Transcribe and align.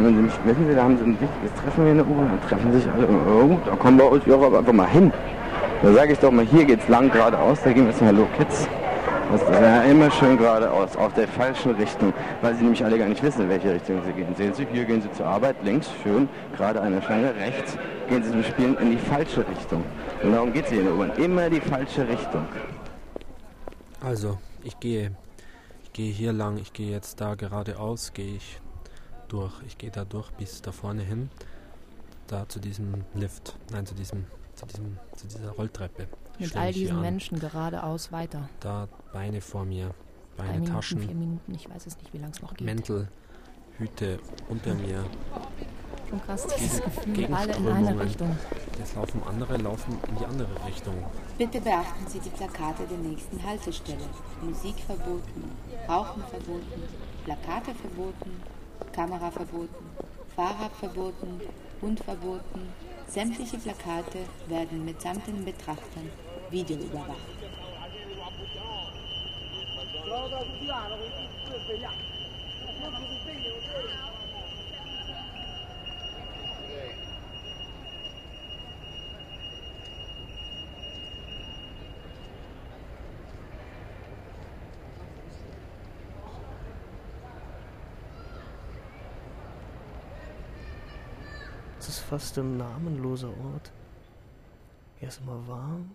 Also, 0.00 0.08
wenn 0.08 0.14
man 0.14 0.14
nämlich, 0.14 0.44
wissen 0.44 0.66
Sie, 0.66 0.74
da 0.74 0.82
haben 0.84 0.96
Sie 0.96 1.04
ein 1.04 1.20
wichtiges 1.20 1.52
Treffen 1.62 1.82
hier 1.82 1.92
in 1.92 1.98
der 1.98 2.06
U-Bahn, 2.06 2.30
dann 2.30 2.48
treffen 2.48 2.72
sich 2.72 2.90
alle, 2.90 3.06
oh, 3.06 3.58
da 3.66 3.76
kommen 3.76 3.98
wir 3.98 4.10
uns 4.10 4.24
auch 4.30 4.58
einfach 4.58 4.72
mal 4.72 4.88
hin. 4.88 5.12
Da 5.82 5.92
sage 5.92 6.12
ich 6.12 6.18
doch 6.18 6.30
mal, 6.30 6.44
hier 6.44 6.64
geht's 6.64 6.88
lang 6.88 7.10
geradeaus, 7.10 7.60
da 7.62 7.72
gehen 7.72 7.84
wir 7.84 7.90
jetzt 7.90 8.00
Hallo 8.00 8.26
Kids. 8.36 8.66
Das 9.30 9.42
ist 9.42 9.50
ja 9.50 9.82
immer 9.82 10.10
schön 10.10 10.38
geradeaus, 10.38 10.96
aus 10.96 11.12
der 11.14 11.28
falschen 11.28 11.72
Richtung, 11.72 12.12
weil 12.40 12.54
sie 12.54 12.62
nämlich 12.62 12.84
alle 12.84 12.98
gar 12.98 13.08
nicht 13.08 13.22
wissen, 13.22 13.42
in 13.42 13.48
welche 13.48 13.74
Richtung 13.74 14.00
sie 14.04 14.12
gehen. 14.12 14.34
Sehen 14.36 14.54
Sie, 14.54 14.66
hier 14.72 14.84
gehen 14.84 15.02
sie 15.02 15.12
zur 15.12 15.26
Arbeit, 15.26 15.56
links, 15.62 15.88
schön, 16.02 16.28
gerade 16.56 16.80
eine 16.80 17.00
Schlange, 17.02 17.34
rechts 17.36 17.76
gehen 18.08 18.22
sie 18.22 18.30
zum 18.30 18.42
Spielen 18.42 18.76
in 18.78 18.90
die 18.90 18.98
falsche 18.98 19.46
Richtung. 19.46 19.84
Und 20.22 20.32
darum 20.32 20.52
geht 20.52 20.64
es 20.64 20.70
hier 20.70 20.80
in 20.80 20.86
der 20.86 20.94
U-Bahn, 20.94 21.12
immer 21.16 21.50
die 21.50 21.60
falsche 21.60 22.08
Richtung. 22.08 22.44
Also, 24.04 24.38
ich 24.64 24.80
gehe, 24.80 25.12
ich 25.84 25.92
gehe 25.92 26.10
hier 26.10 26.32
lang, 26.32 26.56
ich 26.56 26.72
gehe 26.72 26.90
jetzt 26.90 27.20
da 27.20 27.34
geradeaus, 27.34 28.12
gehe 28.12 28.36
ich 28.36 28.60
durch. 29.32 29.52
Ich 29.66 29.78
gehe 29.78 29.90
da 29.90 30.04
durch 30.04 30.30
bis 30.32 30.62
da 30.62 30.72
vorne 30.72 31.02
hin, 31.02 31.30
da 32.26 32.48
zu 32.48 32.60
diesem 32.60 33.04
Lift, 33.14 33.56
nein, 33.72 33.86
zu 33.86 33.94
diesem, 33.94 34.24
zu 34.54 34.66
diesem, 34.66 34.98
zu 35.14 35.26
dieser 35.26 35.50
Rolltreppe. 35.50 36.06
Ich 36.38 36.46
Mit 36.46 36.56
all 36.56 36.72
diesen 36.72 36.96
an. 36.96 37.02
Menschen 37.02 37.38
geradeaus 37.38 38.12
weiter. 38.12 38.48
Da 38.60 38.88
Beine 39.12 39.40
vor 39.40 39.64
mir, 39.64 39.94
Drei 40.36 40.44
Beine, 40.44 40.52
Minuten, 40.60 40.72
Taschen, 40.72 41.00
vier 41.00 41.14
Minuten, 41.14 41.54
ich 41.54 41.68
weiß 41.68 41.86
es 41.86 41.98
nicht, 41.98 42.12
wie 42.14 42.18
lange 42.18 42.32
es 42.32 42.42
noch 42.42 42.54
geht. 42.54 42.64
Mäntel, 42.64 43.08
Hüte 43.78 44.18
unter 44.48 44.74
mir. 44.74 45.04
Schon 46.08 46.22
krass, 46.22 46.46
dieses 46.58 46.82
Gefühl, 46.82 47.32
alle 47.32 47.54
in 47.54 47.68
eine 47.68 48.00
Richtung. 48.00 48.36
Jetzt 48.78 48.96
laufen 48.96 49.22
andere, 49.28 49.56
laufen 49.58 49.96
in 50.08 50.16
die 50.16 50.24
andere 50.24 50.48
Richtung. 50.66 50.94
Bitte 51.38 51.60
beachten 51.60 52.06
Sie 52.08 52.18
die 52.18 52.30
Plakate 52.30 52.84
der 52.90 52.98
nächsten 52.98 53.42
Haltestelle. 53.44 54.08
Musik 54.42 54.74
verboten, 54.86 55.50
Rauchen 55.88 56.22
verboten, 56.24 56.82
Plakate 57.24 57.74
verboten, 57.74 58.42
Kamera 58.92 59.30
verboten, 59.30 59.90
Fahrrad 60.34 60.72
verboten, 60.78 61.40
Hund 61.80 62.00
verboten. 62.00 62.72
Sämtliche 63.06 63.58
Plakate 63.58 64.20
werden 64.46 64.84
mitsamt 64.84 65.26
den 65.26 65.44
Betrachtern 65.44 66.10
videoüberwacht. 66.50 67.16
Es 72.82 73.19
fast 92.10 92.36
ein 92.38 92.56
namenloser 92.56 93.28
Ort. 93.28 93.70
Er 95.00 95.06
ist 95.06 95.20
immer 95.20 95.46
warm, 95.46 95.94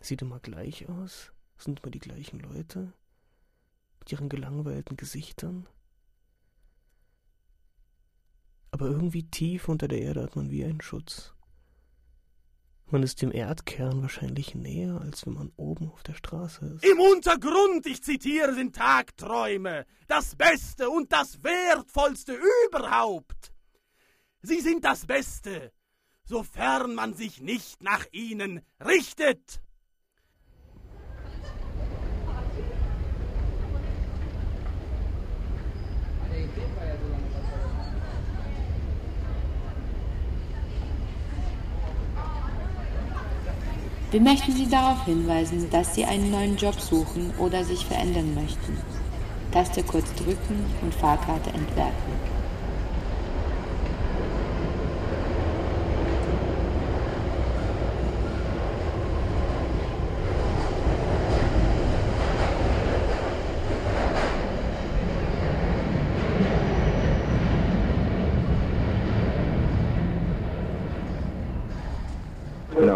sieht 0.00 0.22
immer 0.22 0.38
gleich 0.38 0.88
aus, 0.88 1.32
sind 1.58 1.80
immer 1.80 1.90
die 1.90 1.98
gleichen 1.98 2.38
Leute 2.38 2.92
mit 3.98 4.12
ihren 4.12 4.28
gelangweilten 4.28 4.96
Gesichtern. 4.96 5.66
Aber 8.70 8.86
irgendwie 8.86 9.24
tief 9.24 9.68
unter 9.68 9.88
der 9.88 10.02
Erde 10.02 10.22
hat 10.22 10.36
man 10.36 10.52
wie 10.52 10.64
einen 10.64 10.80
Schutz. 10.80 11.34
Man 12.86 13.02
ist 13.02 13.20
dem 13.20 13.32
Erdkern 13.32 14.02
wahrscheinlich 14.02 14.54
näher, 14.54 15.00
als 15.00 15.26
wenn 15.26 15.34
man 15.34 15.52
oben 15.56 15.90
auf 15.90 16.04
der 16.04 16.14
Straße 16.14 16.64
ist. 16.76 16.84
Im 16.84 17.00
Untergrund, 17.00 17.86
ich 17.86 18.04
zitiere, 18.04 18.54
sind 18.54 18.76
Tagträume 18.76 19.84
das 20.06 20.36
Beste 20.36 20.88
und 20.88 21.12
das 21.12 21.42
Wertvollste 21.42 22.38
überhaupt. 22.68 23.53
Sie 24.46 24.60
sind 24.60 24.84
das 24.84 25.06
Beste, 25.06 25.72
sofern 26.22 26.94
man 26.94 27.14
sich 27.14 27.40
nicht 27.40 27.82
nach 27.82 28.04
ihnen 28.12 28.60
richtet. 28.84 29.62
Wir 44.10 44.20
möchten 44.20 44.52
Sie 44.52 44.68
darauf 44.68 45.06
hinweisen, 45.06 45.70
dass 45.70 45.94
Sie 45.94 46.04
einen 46.04 46.30
neuen 46.30 46.58
Job 46.58 46.78
suchen 46.78 47.34
oder 47.38 47.64
sich 47.64 47.86
verändern 47.86 48.34
möchten. 48.34 48.76
Taste 49.52 49.82
kurz 49.82 50.14
drücken 50.16 50.66
und 50.82 50.94
Fahrkarte 50.94 51.48
entwerfen. 51.48 52.33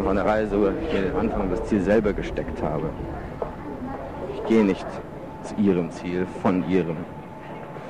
Ich 0.08 0.14
bin 0.14 0.20
auf 0.20 0.24
einer 0.24 0.38
Reise, 0.38 0.56
mir 0.56 0.72
den 1.02 1.16
Anfang 1.16 1.50
das 1.50 1.62
Ziel 1.66 1.82
selber 1.82 2.14
gesteckt 2.14 2.62
habe. 2.62 2.88
Ich 4.34 4.42
gehe 4.46 4.64
nicht 4.64 4.86
zu 5.42 5.54
ihrem 5.56 5.91
Ziel, 5.91 6.26
von 6.41 6.66
ihrem. 6.66 6.96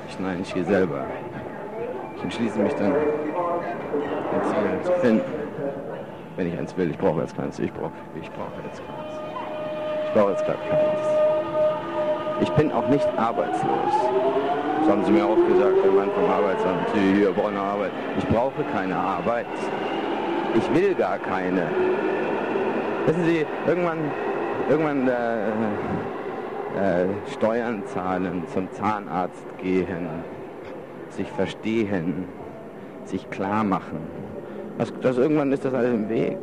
Ich, 0.09 0.19
nein, 0.19 0.41
ich 0.43 0.53
gehe 0.53 0.65
selber. 0.65 1.05
Ich 2.17 2.25
entschließe 2.25 2.59
mich 2.59 2.75
dann, 2.75 2.93
ein 2.93 4.43
Ziel 4.43 4.83
zu 4.83 4.93
finden. 5.01 5.31
Wenn 6.35 6.49
ich 6.49 6.59
eins 6.59 6.77
will, 6.77 6.91
ich 6.91 6.99
brauche 6.99 7.21
jetzt 7.21 7.37
keins. 7.37 7.57
Ich 7.61 7.73
brauche, 7.73 7.93
ich 8.21 8.29
brauche 8.33 8.51
jetzt 8.65 8.83
keins. 8.85 9.21
Ich 10.05 10.13
brauche 10.13 10.31
jetzt 10.33 10.45
gerade 10.45 10.59
keins. 10.69 11.07
Ich 12.41 12.51
bin 12.51 12.73
auch 12.73 12.89
nicht 12.89 13.07
arbeitslos. 13.17 13.95
Das 14.81 14.91
haben 14.91 15.05
sie 15.05 15.13
mir 15.13 15.25
auch 15.25 15.37
gesagt, 15.37 15.85
der 15.85 15.93
Mann 15.93 16.11
vom 16.11 16.29
Arbeitsamt. 16.29 16.89
Hier 17.15 17.31
brauchen 17.31 17.57
eine 17.57 17.61
Arbeit. 17.61 17.93
Ich 18.19 18.27
brauche 18.27 18.65
keine 18.73 18.97
Arbeit. 18.97 19.47
Ich 20.55 20.75
will 20.75 20.95
gar 20.95 21.19
keine. 21.19 21.67
Wissen 23.07 23.25
Sie, 23.25 23.47
irgendwann, 23.67 23.99
irgendwann 24.69 25.09
äh, 25.09 25.49
äh, 26.77 27.07
Steuern 27.33 27.83
zahlen, 27.87 28.43
zum 28.53 28.71
Zahnarzt 28.73 29.45
gehen, 29.63 30.09
sich 31.11 31.29
verstehen, 31.29 32.25
sich 33.05 33.29
klar 33.31 33.65
machen. 33.65 33.99
Das, 34.79 34.93
das, 35.01 35.19
irgendwann 35.19 35.53
ist 35.53 35.65
das 35.65 35.75
alles 35.75 35.95
im 35.95 36.09
Weg. 36.09 36.39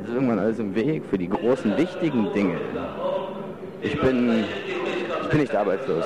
Das 0.00 0.08
ist 0.08 0.14
irgendwann 0.14 0.38
alles 0.38 0.58
im 0.58 0.74
Weg 0.74 1.04
für 1.08 1.18
die 1.18 1.28
großen, 1.28 1.76
wichtigen 1.76 2.32
Dinge. 2.32 2.56
Ich 3.82 4.00
bin, 4.00 4.44
ich 5.22 5.28
bin 5.28 5.40
nicht 5.40 5.54
arbeitslos. 5.54 6.04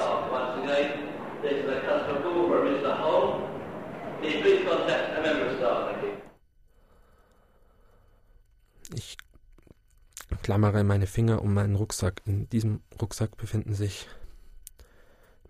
Ich 4.23 4.43
klammere 10.43 10.85
meine 10.85 11.07
Finger 11.07 11.43
um 11.43 11.55
meinen 11.55 11.77
Rucksack. 11.77 12.23
In 12.25 12.49
diesem 12.51 12.81
Rucksack 13.01 13.37
befinden 13.37 13.75
sich 13.75 14.09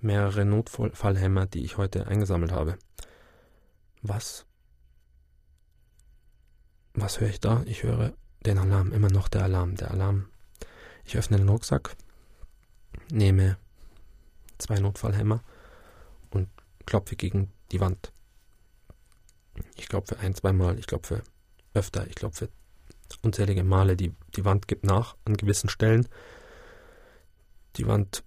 mehrere 0.00 0.44
Notfallhämmer, 0.44 1.46
die 1.46 1.64
ich 1.64 1.76
heute 1.76 2.06
eingesammelt 2.06 2.52
habe. 2.52 2.78
Was? 4.02 4.46
Was 6.94 7.20
höre 7.20 7.28
ich 7.28 7.40
da? 7.40 7.62
Ich 7.66 7.82
höre 7.82 8.14
den 8.44 8.58
Alarm, 8.58 8.93
immer 8.93 9.10
noch 9.10 9.28
der 9.28 9.43
Alarm, 9.44 9.76
der 9.76 9.90
Alarm. 9.90 10.28
Ich 11.04 11.16
öffne 11.16 11.37
den 11.37 11.49
Rucksack, 11.49 11.96
nehme 13.10 13.56
zwei 14.58 14.78
Notfallhämmer 14.78 15.42
und 16.31 16.49
klopfe 16.87 17.16
gegen 17.16 17.52
die 17.70 17.81
Wand. 17.81 18.12
Ich 19.76 19.88
klopfe 19.88 20.19
ein, 20.19 20.34
zweimal, 20.34 20.78
ich 20.78 20.87
klopfe 20.87 21.22
öfter, 21.75 22.06
ich 22.06 22.14
klopfe 22.14 22.49
unzählige 23.26 23.64
Male. 23.64 23.96
Die, 23.96 24.14
die 24.37 24.44
Wand 24.44 24.69
gibt 24.69 24.84
nach 24.84 25.17
an 25.25 25.37
gewissen 25.37 25.69
Stellen. 25.69 26.08
Die 27.76 27.87
Wand, 27.87 28.25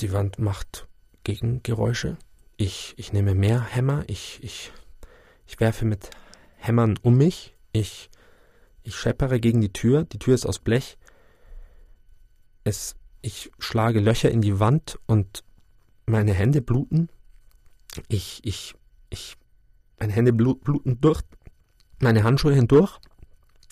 die 0.00 0.12
Wand 0.12 0.38
macht 0.38 0.86
Gegengeräusche. 1.24 2.16
Ich, 2.56 2.94
ich 2.96 3.12
nehme 3.12 3.34
mehr 3.34 3.62
Hämmer. 3.62 4.04
Ich, 4.06 4.38
ich, 4.42 4.72
ich 5.46 5.58
werfe 5.58 5.84
mit 5.84 6.10
Hämmern 6.56 6.98
um 7.02 7.16
mich. 7.16 7.56
Ich, 7.72 8.10
ich 8.82 8.94
scheppere 8.94 9.40
gegen 9.40 9.60
die 9.60 9.72
Tür. 9.72 10.04
Die 10.04 10.18
Tür 10.18 10.34
ist 10.34 10.46
aus 10.46 10.58
Blech. 10.58 10.98
Es, 12.64 12.94
ich 13.22 13.50
schlage 13.58 14.00
Löcher 14.00 14.30
in 14.30 14.42
die 14.42 14.60
Wand 14.60 14.98
und 15.06 15.42
meine 16.06 16.34
Hände 16.34 16.62
bluten. 16.62 17.08
Ich, 18.08 18.40
ich, 18.44 18.74
ich, 19.10 19.36
meine 19.98 20.12
Hände 20.12 20.32
bluten 20.32 21.00
durch 21.00 21.22
meine 22.00 22.24
Handschuhe 22.24 22.54
hindurch. 22.54 22.98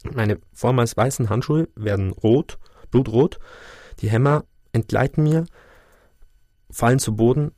Meine 0.05 0.41
vormals 0.53 0.97
weißen 0.97 1.29
Handschuhe 1.29 1.69
werden 1.75 2.13
rot, 2.13 2.59
blutrot. 2.91 3.39
Die 4.01 4.11
Hämmer 4.11 4.45
entgleiten 4.73 5.23
mir, 5.23 5.47
fallen 6.71 6.99
zu 6.99 7.17
Boden. 7.17 7.53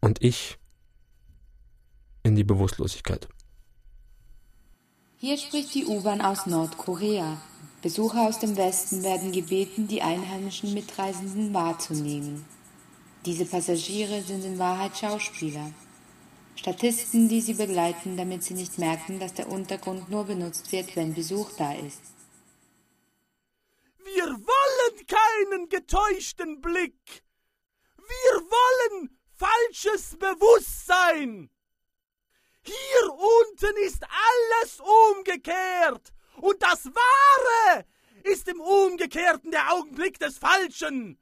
und 0.00 0.22
ich 0.22 0.58
in 2.22 2.36
die 2.36 2.44
Bewusstlosigkeit. 2.44 3.28
Hier 5.18 5.36
spricht 5.38 5.74
die 5.74 5.86
U-Bahn 5.86 6.20
aus 6.20 6.46
Nordkorea. 6.46 7.38
Besucher 7.82 8.22
aus 8.22 8.38
dem 8.38 8.56
Westen 8.56 9.02
werden 9.02 9.32
gebeten, 9.32 9.88
die 9.88 10.02
einheimischen 10.02 10.74
Mitreisenden 10.74 11.54
wahrzunehmen. 11.54 12.44
Diese 13.24 13.46
Passagiere 13.46 14.22
sind 14.22 14.44
in 14.44 14.58
Wahrheit 14.58 14.96
Schauspieler. 14.96 15.72
Statisten, 16.56 17.28
die 17.28 17.40
sie 17.40 17.54
begleiten, 17.54 18.16
damit 18.16 18.42
sie 18.42 18.54
nicht 18.54 18.78
merken, 18.78 19.20
dass 19.20 19.34
der 19.34 19.48
Untergrund 19.48 20.10
nur 20.10 20.24
benutzt 20.24 20.72
wird, 20.72 20.96
wenn 20.96 21.14
Besuch 21.14 21.50
da 21.56 21.72
ist. 21.74 22.00
Wir 24.04 24.24
wollen 24.24 25.06
keinen 25.06 25.68
getäuschten 25.68 26.60
Blick. 26.60 27.22
Wir 27.98 28.40
wollen 28.40 29.18
falsches 29.34 30.16
Bewusstsein. 30.18 31.50
Hier 32.62 33.12
unten 33.12 33.76
ist 33.84 34.02
alles 34.02 34.80
umgekehrt. 34.80 36.12
Und 36.40 36.62
das 36.62 36.86
Wahre 36.86 37.84
ist 38.24 38.48
im 38.48 38.60
Umgekehrten 38.60 39.50
der 39.50 39.72
Augenblick 39.72 40.18
des 40.18 40.38
Falschen. 40.38 41.18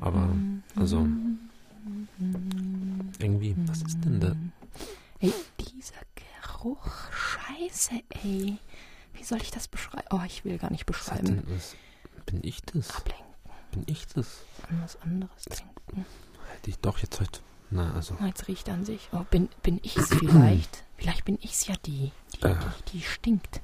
Aber, 0.00 0.28
also, 0.76 1.06
irgendwie, 3.18 3.54
was 3.66 3.82
ist 3.82 4.00
denn 4.02 4.18
da? 4.18 4.34
Ey, 5.20 5.32
dieser 5.58 6.00
Geruch, 6.14 7.12
scheiße, 7.12 8.00
ey. 8.24 8.56
Wie 9.12 9.18
soll 9.30 9.40
ich 9.42 9.50
das 9.50 9.66
beschreiben? 9.68 10.06
Oh, 10.10 10.20
ich 10.26 10.44
will 10.44 10.58
gar 10.58 10.70
nicht 10.70 10.86
Was 10.88 10.98
beschreiben. 10.98 11.26
denn 11.26 11.44
das? 11.48 11.74
Bin 12.26 12.40
ich 12.42 12.60
das? 12.62 12.90
Ablenken, 12.90 13.24
Bin 13.72 13.84
ich 13.86 14.06
das? 14.08 14.42
an 14.68 14.82
was 14.82 15.00
anderes 15.00 15.44
denken. 15.44 16.04
Hätte 16.52 16.70
ich 16.70 16.78
doch 16.80 16.98
jetzt 16.98 17.18
heute. 17.20 17.40
Na, 17.70 17.94
also. 17.94 18.16
Oh, 18.20 18.24
jetzt 18.26 18.48
riecht 18.48 18.66
er 18.68 18.74
an 18.74 18.84
sich. 18.84 19.08
Oh, 19.12 19.24
bin, 19.30 19.48
bin 19.62 19.78
ich's 19.82 20.08
vielleicht? 20.08 20.84
vielleicht 20.96 21.24
bin 21.24 21.38
ich's 21.40 21.66
ja 21.66 21.74
die, 21.86 22.10
die, 22.42 22.46
Äh. 22.46 22.56
die, 22.88 22.98
die 22.98 23.02
stinkt. 23.02 23.60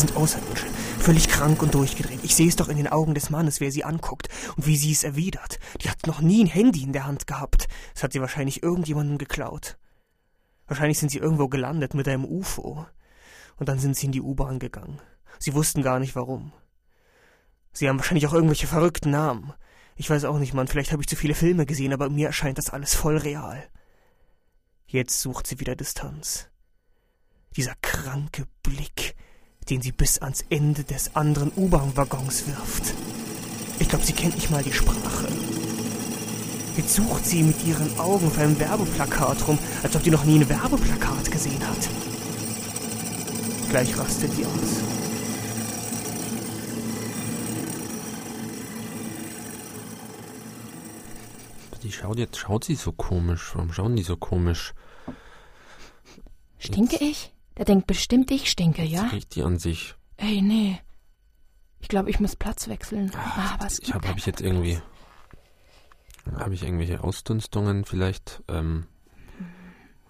Die 0.00 0.06
sind 0.06 0.16
Außerirdische, 0.16 0.66
völlig 0.98 1.28
krank 1.28 1.62
und 1.62 1.74
durchgedreht. 1.74 2.20
Ich 2.22 2.34
sehe 2.34 2.48
es 2.48 2.56
doch 2.56 2.70
in 2.70 2.78
den 2.78 2.88
Augen 2.88 3.12
des 3.12 3.28
Mannes, 3.28 3.60
wer 3.60 3.70
sie 3.70 3.84
anguckt 3.84 4.30
und 4.56 4.66
wie 4.66 4.78
sie 4.78 4.92
es 4.92 5.04
erwidert. 5.04 5.58
Die 5.82 5.90
hat 5.90 6.06
noch 6.06 6.22
nie 6.22 6.42
ein 6.42 6.46
Handy 6.46 6.82
in 6.82 6.94
der 6.94 7.04
Hand 7.04 7.26
gehabt. 7.26 7.68
Das 7.92 8.02
hat 8.02 8.14
sie 8.14 8.20
wahrscheinlich 8.22 8.62
irgendjemandem 8.62 9.18
geklaut. 9.18 9.76
Wahrscheinlich 10.66 10.98
sind 10.98 11.10
sie 11.10 11.18
irgendwo 11.18 11.48
gelandet 11.48 11.92
mit 11.92 12.08
einem 12.08 12.24
UFO. 12.24 12.86
Und 13.58 13.68
dann 13.68 13.78
sind 13.78 13.94
sie 13.94 14.06
in 14.06 14.12
die 14.12 14.22
U-Bahn 14.22 14.58
gegangen. 14.58 15.02
Sie 15.38 15.52
wussten 15.52 15.82
gar 15.82 15.98
nicht 15.98 16.16
warum. 16.16 16.54
Sie 17.74 17.86
haben 17.86 17.98
wahrscheinlich 17.98 18.26
auch 18.26 18.32
irgendwelche 18.32 18.68
verrückten 18.68 19.10
Namen. 19.10 19.52
Ich 19.96 20.08
weiß 20.08 20.24
auch 20.24 20.38
nicht, 20.38 20.54
Mann, 20.54 20.66
vielleicht 20.66 20.92
habe 20.92 21.02
ich 21.02 21.08
zu 21.08 21.16
viele 21.16 21.34
Filme 21.34 21.66
gesehen, 21.66 21.92
aber 21.92 22.08
mir 22.08 22.28
erscheint 22.28 22.56
das 22.56 22.70
alles 22.70 22.94
voll 22.94 23.18
real. 23.18 23.68
Jetzt 24.86 25.20
sucht 25.20 25.46
sie 25.46 25.60
wieder 25.60 25.76
Distanz. 25.76 26.48
Dieser 27.54 27.74
kranke 27.82 28.46
Blick, 28.62 29.14
den 29.70 29.80
sie 29.80 29.92
bis 29.92 30.18
ans 30.18 30.44
Ende 30.50 30.82
des 30.82 31.14
anderen 31.14 31.52
U-Bahn-Waggons 31.56 32.48
wirft. 32.48 32.92
Ich 33.78 33.88
glaube, 33.88 34.04
sie 34.04 34.12
kennt 34.12 34.34
nicht 34.34 34.50
mal 34.50 34.64
die 34.64 34.72
Sprache. 34.72 35.28
Jetzt 36.76 36.94
sucht 36.94 37.24
sie 37.24 37.42
mit 37.42 37.64
ihren 37.64 37.98
Augen 37.98 38.26
auf 38.26 38.38
einem 38.38 38.58
Werbeplakat 38.58 39.46
rum, 39.46 39.58
als 39.82 39.94
ob 39.94 40.02
die 40.02 40.10
noch 40.10 40.24
nie 40.24 40.40
ein 40.40 40.48
Werbeplakat 40.48 41.30
gesehen 41.30 41.64
hat. 41.66 41.88
Gleich 43.70 43.96
rastet 43.96 44.36
die 44.36 44.44
aus. 44.44 44.82
Die 51.82 51.92
schaut 51.92 52.18
jetzt, 52.18 52.36
schaut 52.36 52.64
sie 52.64 52.74
so 52.74 52.92
komisch. 52.92 53.52
Warum 53.54 53.72
schauen 53.72 53.96
die 53.96 54.02
so 54.02 54.16
komisch? 54.16 54.74
Stinke 56.58 56.96
ich? 56.96 57.32
Der 57.60 57.66
denkt 57.66 57.86
bestimmt, 57.86 58.30
ich 58.30 58.50
stinke, 58.50 58.82
ja? 58.82 59.02
Riecht 59.08 59.34
die 59.34 59.42
an 59.42 59.58
sich? 59.58 59.94
Ey, 60.16 60.40
nee. 60.40 60.80
Ich 61.78 61.88
glaube, 61.88 62.08
ich 62.08 62.18
muss 62.18 62.34
Platz 62.34 62.68
wechseln. 62.68 63.12
Ah, 63.14 63.56
was 63.58 63.80
Ich 63.80 63.92
habe 63.92 64.08
hab 64.08 64.16
ich 64.16 64.24
jetzt 64.24 64.40
irgendwie. 64.40 64.80
Habe 66.38 66.54
ich 66.54 66.62
irgendwelche 66.62 67.04
Ausdunstungen 67.04 67.84
vielleicht? 67.84 68.42
Ähm, 68.48 68.86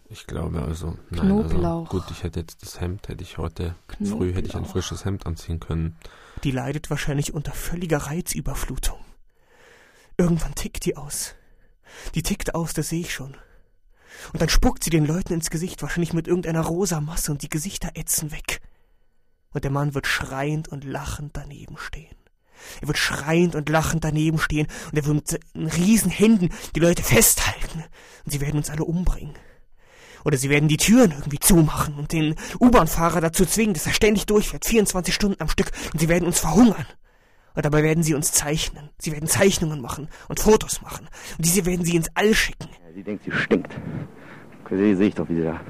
ich 0.09 0.29
glaube 0.29 0.63
also. 0.63 0.97
Nein, 1.11 1.27
Knoblauch. 1.27 1.91
also 1.91 1.99
gut, 1.99 2.09
ich 2.13 2.23
hätte 2.23 2.39
jetzt 2.39 2.63
das 2.63 2.81
Hemd, 2.81 3.09
hätte 3.09 3.25
ich 3.25 3.37
heute 3.37 3.75
früh 3.99 4.33
hätte 4.33 4.47
ich 4.47 4.55
ein 4.55 4.59
Knoblauch. 4.63 4.71
frisches 4.71 5.05
Hemd 5.05 5.27
anziehen 5.27 5.59
können. 5.59 5.97
Die 6.45 6.53
leidet 6.53 6.89
wahrscheinlich 6.89 7.35
unter 7.35 7.51
völliger 7.51 7.99
Reizüberflutung. 7.99 9.01
Irgendwann 10.17 10.55
tickt 10.55 10.85
die 10.85 10.97
aus. 10.97 11.35
Die 12.15 12.23
tickt 12.23 12.55
aus, 12.55 12.75
das 12.75 12.91
sehe 12.91 13.01
ich 13.01 13.13
schon. 13.13 13.37
Und 14.33 14.43
dann 14.43 14.49
spuckt 14.49 14.85
sie 14.85 14.91
den 14.91 15.07
Leuten 15.07 15.33
ins 15.33 15.51
Gesicht, 15.51 15.83
wahrscheinlich 15.83 16.13
mit 16.13 16.29
irgendeiner 16.29 16.63
rosa 16.63 17.01
Masse, 17.01 17.33
und 17.33 17.43
die 17.43 17.49
Gesichter 17.49 17.91
ätzen 17.95 18.33
weg. 18.33 18.61
Und 19.53 19.65
der 19.65 19.71
Mann 19.71 19.95
wird 19.95 20.07
schreiend 20.07 20.69
und 20.69 20.85
lachend 20.85 21.37
daneben 21.37 21.77
stehen. 21.77 22.15
Er 22.81 22.89
wird 22.89 22.99
schreiend 22.99 23.55
und 23.55 23.69
lachend 23.69 24.05
daneben 24.05 24.39
stehen 24.39 24.67
und 24.93 24.99
er 24.99 25.07
wird 25.07 25.41
mit 25.55 25.77
riesen 25.77 26.11
Händen 26.11 26.51
die 26.75 26.81
Leute 26.81 27.03
festhalten. 27.03 27.85
Und 28.25 28.33
sie 28.33 28.41
werden 28.41 28.57
uns 28.57 28.71
alle 28.71 28.85
umbringen. 28.85 29.35
Oder 30.25 30.37
sie 30.37 30.51
werden 30.51 30.69
die 30.69 30.77
Türen 30.77 31.13
irgendwie 31.13 31.39
zumachen 31.39 31.95
und 31.95 32.13
den 32.13 32.35
U-Bahn-Fahrer 32.61 33.21
dazu 33.21 33.47
zwingen, 33.47 33.75
dass 33.75 33.87
er 33.87 33.95
ständig 33.95 34.27
durchfährt, 34.27 34.67
24 34.67 35.15
Stunden 35.15 35.41
am 35.41 35.49
Stück, 35.49 35.73
und 35.93 35.99
sie 35.99 36.09
werden 36.09 36.27
uns 36.27 36.41
verhungern. 36.41 36.87
Und 37.55 37.65
dabei 37.65 37.83
werden 37.83 38.05
sie 38.05 38.15
uns 38.15 38.33
zeichnen. 38.33 38.91
Sie 38.99 39.13
werden 39.13 39.29
Zeichnungen 39.29 39.81
machen 39.81 40.09
und 40.29 40.41
Fotos 40.41 40.83
machen. 40.83 41.09
Und 41.37 41.45
diese 41.45 41.67
werden 41.67 41.85
sie 41.85 41.97
ins 41.97 42.09
All 42.15 42.35
schicken. 42.35 42.69
Sie 42.95 43.03
denkt, 43.05 43.23
sie 43.23 43.31
stinkt. 43.31 43.73
Sie 44.69 44.95
sehe 44.95 45.09
ich 45.09 45.15
doch, 45.15 45.29
wie 45.29 45.37
sie 45.37 45.45
da. 45.45 45.61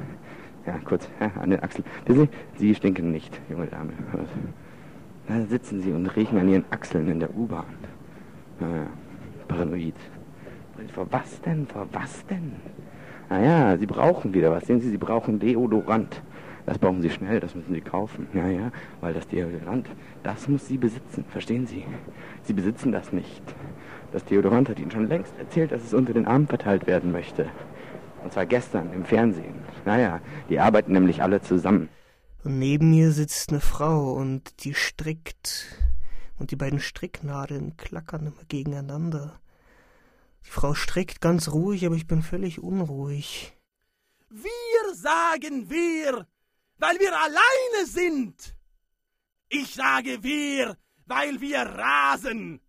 Ja, 0.67 0.79
kurz 0.85 1.09
ja, 1.21 1.31
an 1.41 1.51
den 1.51 1.63
Achseln. 1.63 1.85
Sie, 2.07 2.29
sie 2.57 2.75
stinken 2.75 3.11
nicht, 3.11 3.41
junge 3.51 3.67
Dame. 3.67 3.93
Da 5.27 5.41
sitzen 5.47 5.81
sie 5.81 5.93
und 5.93 6.07
riechen 6.17 6.39
an 6.39 6.49
ihren 6.49 6.65
Achseln 6.71 7.09
in 7.09 7.21
der 7.21 7.35
U-Bahn. 7.35 7.65
Ja, 8.61 8.87
paranoid. 9.49 9.95
Vor 10.95 11.07
was 11.11 11.41
denn? 11.43 11.67
Vor 11.67 11.87
was 11.93 12.25
denn? 12.27 12.53
Naja, 13.29 13.77
sie 13.77 13.87
brauchen 13.87 14.33
wieder 14.35 14.51
was. 14.51 14.67
Sehen 14.67 14.81
Sie, 14.81 14.91
sie 14.91 14.99
brauchen 14.99 15.39
Deodorant. 15.39 16.23
Das 16.67 16.79
brauchen 16.79 17.01
sie 17.01 17.11
schnell, 17.11 17.41
das 17.41 17.55
müssen 17.55 17.75
sie 17.75 17.81
kaufen. 17.81 18.29
Ja, 18.35 18.49
ja, 18.49 18.71
weil 19.01 19.15
das 19.15 19.27
Deodorant, 19.29 19.89
das 20.23 20.49
muss 20.49 20.67
sie 20.67 20.79
besitzen. 20.79 21.25
Verstehen 21.29 21.67
Sie? 21.67 21.85
Sie 22.43 22.53
besitzen 22.53 22.93
das 22.93 23.13
nicht. 23.13 23.43
Das 24.13 24.25
Deodorant 24.25 24.69
hat 24.69 24.79
Ihnen 24.79 24.91
schon 24.91 25.09
längst 25.09 25.33
erzählt, 25.39 25.73
dass 25.73 25.85
es 25.85 25.95
unter 25.95 26.13
den 26.13 26.27
Armen 26.27 26.49
verteilt 26.49 26.87
werden 26.87 27.13
möchte. 27.13 27.51
Und 28.23 28.33
zwar 28.33 28.47
gestern 28.47 28.93
im 28.93 29.05
Fernsehen. 29.05 29.55
Naja, 29.85 30.21
die 30.49 30.59
arbeiten 30.59 30.93
nämlich 30.93 31.23
alle 31.23 31.41
zusammen. 31.41 31.89
Und 32.43 32.59
neben 32.59 32.91
mir 32.91 33.13
sitzt 33.13 33.51
eine 33.51 33.61
Frau 33.61 34.13
und 34.13 34.65
die 34.65 34.75
strickt. 34.75 35.67
Und 36.39 36.51
die 36.51 36.57
beiden 36.57 36.81
Stricknadeln 36.81 37.77
klackern 37.77 38.27
immer 38.27 38.45
gegeneinander. 38.49 39.41
Die 40.47 40.51
Frau 40.51 40.75
strickt 40.75 41.21
ganz 41.21 41.53
ruhig, 41.53 41.85
aber 41.87 41.97
ich 41.97 42.07
bin 42.07 42.23
völlig 42.23 42.63
unruhig. 42.63 43.57
Wir 44.31 44.95
sagen 44.95 45.69
wir, 45.69 46.27
weil 46.79 46.99
wir 46.99 47.13
alleine 47.13 47.87
sind. 47.87 48.57
Ich 49.49 49.75
sage 49.75 50.23
wir, 50.23 50.77
weil 51.07 51.41
wir 51.41 51.61
rasen. 51.61 52.61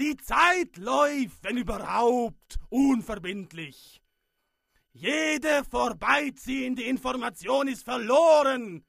Die 0.00 0.16
Zeit 0.16 0.78
läuft, 0.78 1.44
wenn 1.44 1.58
überhaupt, 1.58 2.58
unverbindlich. 2.70 4.00
Jede 4.92 5.62
vorbeiziehende 5.70 6.84
Information 6.84 7.68
ist 7.68 7.84
verloren. 7.84 8.82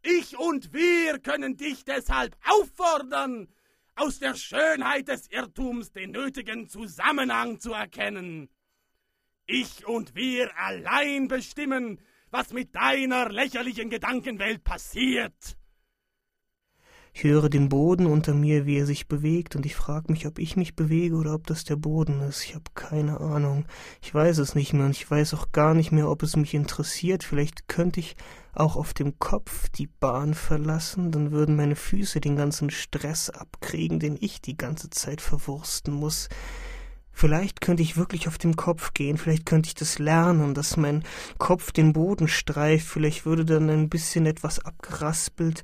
Ich 0.00 0.38
und 0.38 0.72
wir 0.72 1.18
können 1.18 1.58
dich 1.58 1.84
deshalb 1.84 2.34
auffordern, 2.46 3.48
aus 3.94 4.18
der 4.18 4.34
Schönheit 4.34 5.08
des 5.08 5.30
Irrtums 5.30 5.92
den 5.92 6.12
nötigen 6.12 6.66
Zusammenhang 6.66 7.60
zu 7.60 7.74
erkennen. 7.74 8.48
Ich 9.44 9.86
und 9.86 10.14
wir 10.14 10.50
allein 10.56 11.28
bestimmen, 11.28 12.00
was 12.30 12.54
mit 12.54 12.74
deiner 12.74 13.28
lächerlichen 13.28 13.90
Gedankenwelt 13.90 14.64
passiert. 14.64 15.58
Ich 17.18 17.24
höre 17.24 17.48
den 17.48 17.70
Boden 17.70 18.04
unter 18.04 18.34
mir, 18.34 18.66
wie 18.66 18.76
er 18.76 18.84
sich 18.84 19.08
bewegt, 19.08 19.56
und 19.56 19.64
ich 19.64 19.74
frage 19.74 20.12
mich, 20.12 20.26
ob 20.26 20.38
ich 20.38 20.54
mich 20.54 20.76
bewege 20.76 21.14
oder 21.14 21.32
ob 21.32 21.46
das 21.46 21.64
der 21.64 21.76
Boden 21.76 22.20
ist. 22.20 22.44
Ich 22.44 22.54
habe 22.54 22.64
keine 22.74 23.20
Ahnung. 23.20 23.64
Ich 24.02 24.14
weiß 24.14 24.36
es 24.36 24.54
nicht 24.54 24.74
mehr 24.74 24.84
und 24.84 24.90
ich 24.90 25.10
weiß 25.10 25.32
auch 25.32 25.50
gar 25.50 25.72
nicht 25.72 25.92
mehr, 25.92 26.10
ob 26.10 26.22
es 26.22 26.36
mich 26.36 26.52
interessiert. 26.52 27.24
Vielleicht 27.24 27.68
könnte 27.68 28.00
ich 28.00 28.16
auch 28.52 28.76
auf 28.76 28.92
dem 28.92 29.18
Kopf 29.18 29.70
die 29.70 29.86
Bahn 29.86 30.34
verlassen, 30.34 31.10
dann 31.10 31.30
würden 31.30 31.56
meine 31.56 31.74
Füße 31.74 32.20
den 32.20 32.36
ganzen 32.36 32.68
Stress 32.68 33.30
abkriegen, 33.30 33.98
den 33.98 34.18
ich 34.20 34.42
die 34.42 34.58
ganze 34.58 34.90
Zeit 34.90 35.22
verwursten 35.22 35.94
muss. 35.94 36.28
Vielleicht 37.12 37.62
könnte 37.62 37.82
ich 37.82 37.96
wirklich 37.96 38.28
auf 38.28 38.36
dem 38.36 38.56
Kopf 38.56 38.92
gehen, 38.92 39.16
vielleicht 39.16 39.46
könnte 39.46 39.68
ich 39.68 39.74
das 39.74 39.98
lernen, 39.98 40.52
dass 40.52 40.76
mein 40.76 41.02
Kopf 41.38 41.72
den 41.72 41.94
Boden 41.94 42.28
streift, 42.28 42.86
vielleicht 42.86 43.24
würde 43.24 43.46
dann 43.46 43.70
ein 43.70 43.88
bisschen 43.88 44.26
etwas 44.26 44.58
abgeraspelt 44.58 45.62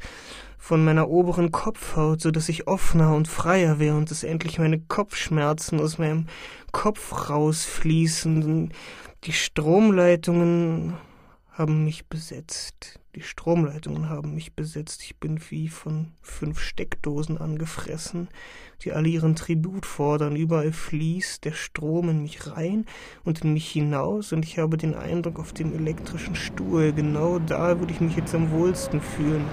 von 0.62 0.84
meiner 0.84 1.08
oberen 1.08 1.50
Kopfhaut, 1.50 2.20
so 2.20 2.30
dass 2.30 2.48
ich 2.48 2.68
offener 2.68 3.16
und 3.16 3.26
freier 3.26 3.80
wäre 3.80 3.96
und 3.96 4.12
dass 4.12 4.22
endlich 4.22 4.60
meine 4.60 4.78
Kopfschmerzen 4.78 5.80
aus 5.80 5.98
meinem 5.98 6.26
Kopf 6.70 7.28
rausfließen. 7.28 8.72
Die 9.24 9.32
Stromleitungen 9.32 10.94
haben 11.50 11.82
mich 11.82 12.06
besetzt. 12.06 13.00
Die 13.16 13.22
Stromleitungen 13.22 14.08
haben 14.08 14.36
mich 14.36 14.54
besetzt. 14.54 15.02
Ich 15.02 15.16
bin 15.16 15.40
wie 15.50 15.66
von 15.66 16.12
fünf 16.22 16.60
Steckdosen 16.60 17.38
angefressen, 17.38 18.28
die 18.82 18.92
alle 18.92 19.08
ihren 19.08 19.34
Tribut 19.34 19.84
fordern. 19.84 20.36
Überall 20.36 20.70
fließt 20.70 21.44
der 21.44 21.52
Strom 21.52 22.08
in 22.08 22.22
mich 22.22 22.46
rein 22.46 22.86
und 23.24 23.42
in 23.42 23.52
mich 23.52 23.68
hinaus 23.68 24.32
und 24.32 24.44
ich 24.44 24.60
habe 24.60 24.76
den 24.76 24.94
Eindruck 24.94 25.40
auf 25.40 25.52
dem 25.52 25.74
elektrischen 25.74 26.36
Stuhl. 26.36 26.92
Genau 26.92 27.40
da 27.40 27.80
würde 27.80 27.92
ich 27.92 28.00
mich 28.00 28.14
jetzt 28.14 28.32
am 28.32 28.52
wohlsten 28.52 29.00
fühlen. 29.00 29.44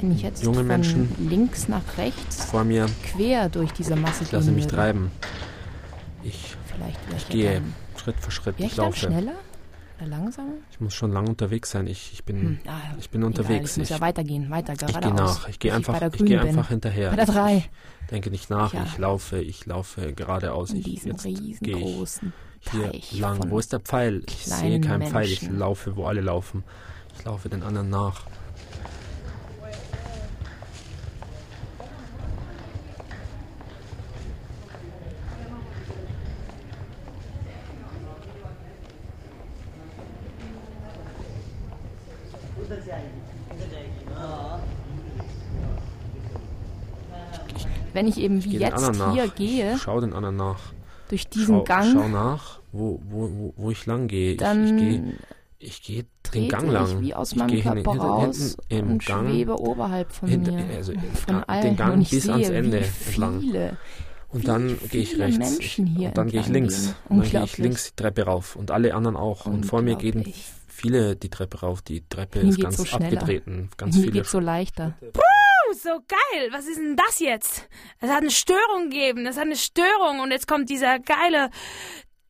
Wenn 0.00 0.12
ich 0.12 0.22
jetzt 0.22 0.44
Junge 0.44 0.58
von 0.58 0.66
Menschen 0.66 1.14
links 1.30 1.68
nach 1.68 1.96
rechts 1.96 2.44
vor 2.44 2.64
mir. 2.64 2.86
quer 3.04 3.48
durch 3.48 3.72
diese 3.72 3.96
Masse 3.96 4.24
Ich 4.24 4.32
lasse 4.32 4.50
mich 4.52 4.66
treiben. 4.66 5.10
Ich, 6.22 6.56
Vielleicht 6.66 6.98
ich 7.16 7.28
gehe 7.30 7.54
dann, 7.54 7.74
Schritt 7.96 8.16
für 8.20 8.30
Schritt. 8.30 8.54
Ich 8.58 8.76
laufe. 8.76 8.98
schneller 8.98 9.32
oder 9.98 10.06
langsamer? 10.08 10.52
Ich 10.70 10.80
muss 10.80 10.94
schon 10.94 11.12
lang 11.12 11.28
unterwegs 11.28 11.70
sein. 11.70 11.86
Ich, 11.86 12.12
ich 12.12 12.24
bin, 12.24 12.40
Hm, 12.40 12.58
ah, 12.66 12.80
ich 12.98 13.10
bin 13.10 13.20
egal, 13.20 13.26
unterwegs. 13.28 13.72
ich 13.72 13.78
muss 13.78 13.90
ich 13.90 13.96
ja 13.96 14.00
weitergehen, 14.00 14.50
weiter, 14.50 14.72
ich 14.72 14.78
gehe 14.78 14.88
geradeaus. 14.88 15.16
nach. 15.40 15.48
Ich 15.48 15.58
gehe 15.58 15.74
einfach, 15.74 16.00
ich 16.02 16.12
gehe 16.24 16.38
bin. 16.38 16.48
einfach 16.48 16.68
hinterher. 16.68 17.10
Bei 17.10 17.16
der 17.16 17.26
drei. 17.26 17.68
Ich 18.02 18.06
denke 18.10 18.30
nicht 18.30 18.48
nach. 18.50 18.72
Ja. 18.72 18.84
Ich 18.84 18.96
laufe, 18.98 19.38
ich 19.40 19.66
laufe 19.66 20.12
geradeaus. 20.14 20.70
In 20.70 20.78
Ich, 20.78 20.84
gehe 20.84 20.94
ich 20.94 21.24
riesengroßen 21.24 22.32
hier 22.72 22.90
Teich 22.92 23.18
lang. 23.18 23.50
Wo 23.50 23.58
ist 23.58 23.72
der 23.72 23.80
Pfeil? 23.80 24.22
Ich 24.26 24.46
sehe 24.46 24.80
keinen 24.80 25.06
Pfeil. 25.08 25.26
Ich 25.26 25.42
Menschen. 25.42 25.58
laufe, 25.58 25.96
wo 25.96 26.06
alle 26.06 26.20
laufen. 26.20 26.64
Ich 27.16 27.24
laufe 27.24 27.48
den 27.48 27.62
anderen 27.62 27.90
nach. 27.90 28.22
Wenn 47.98 48.06
ich 48.08 48.18
eben 48.18 48.44
wie 48.44 48.58
jetzt 48.58 48.80
hier 48.80 48.92
nach. 48.92 49.34
gehe, 49.34 49.74
Ich 49.74 49.82
schau 49.82 50.00
den 50.00 50.12
anderen 50.12 50.36
nach. 50.36 50.60
durch 51.08 51.28
diesen 51.28 51.56
schau, 51.56 51.64
Gang, 51.64 51.92
Schau 51.92 52.08
nach, 52.08 52.60
wo, 52.72 53.00
wo, 53.08 53.28
wo, 53.30 53.54
wo 53.56 53.70
ich 53.70 53.86
lang 53.86 54.06
gehe. 54.08 54.28
Ich, 54.28 54.32
ich 54.32 54.38
dann 54.38 54.76
gehe 54.76 55.14
ich 55.60 55.82
gehe 55.82 56.04
den 56.32 56.48
Gang 56.48 56.70
lang. 56.70 56.86
ich 56.86 57.00
wie 57.00 57.14
aus 57.14 57.32
ich 57.32 57.38
meinem 57.38 57.48
gehe 57.48 57.62
hin- 57.62 57.72
Körper 57.72 57.90
hinter- 57.92 58.06
raus 58.06 58.56
hinten 58.68 58.86
im 58.86 58.92
und 58.92 59.04
Gang, 59.06 59.28
schwebe 59.28 59.60
oberhalb 59.60 60.12
von 60.12 60.28
hinter- 60.28 60.52
mir. 60.52 60.64
also 60.76 60.92
von 61.26 61.42
allen. 61.44 61.62
den 61.62 61.76
Gang 61.76 61.94
und 61.94 62.10
bis 62.10 62.22
sehe, 62.22 62.32
ans 62.32 62.48
Ende 62.50 62.78
entlang. 63.06 63.40
viele, 63.40 63.76
Und 64.30 64.46
dann 64.46 64.78
gehe 64.90 65.02
ich 65.02 65.18
rechts. 65.18 65.78
Und 65.78 66.16
dann 66.16 66.28
gehe 66.28 66.40
ich 66.40 66.48
links. 66.48 66.94
Und 67.08 67.24
dann 67.24 67.30
gehe 67.30 67.44
ich 67.44 67.58
links 67.58 67.90
die 67.90 67.96
Treppe 67.96 68.22
rauf. 68.26 68.54
Und 68.56 68.70
alle 68.70 68.94
anderen 68.94 69.16
auch. 69.16 69.46
Und 69.46 69.66
vor 69.66 69.82
mir 69.82 69.96
gehen 69.96 70.24
viele 70.68 71.16
die 71.16 71.30
Treppe 71.30 71.60
rauf. 71.60 71.82
Die 71.82 72.04
Treppe 72.08 72.40
ist 72.40 72.60
ganz 72.60 72.76
so 72.76 72.84
abgetreten. 72.96 73.70
Ganz 73.76 73.96
Mir 73.96 74.02
viele. 74.02 74.12
geht's 74.12 74.30
so 74.30 74.38
leichter. 74.38 74.94
Oh, 75.68 75.72
so 75.74 76.00
geil. 76.06 76.48
Was 76.50 76.66
ist 76.66 76.78
denn 76.78 76.96
das 76.96 77.18
jetzt? 77.18 77.68
Es 78.00 78.10
hat 78.10 78.22
eine 78.22 78.30
Störung 78.30 78.90
gegeben. 78.90 79.26
Es 79.26 79.36
hat 79.36 79.44
eine 79.44 79.56
Störung 79.56 80.20
und 80.20 80.30
jetzt 80.30 80.46
kommt 80.46 80.70
dieser 80.70 80.98
geile 80.98 81.50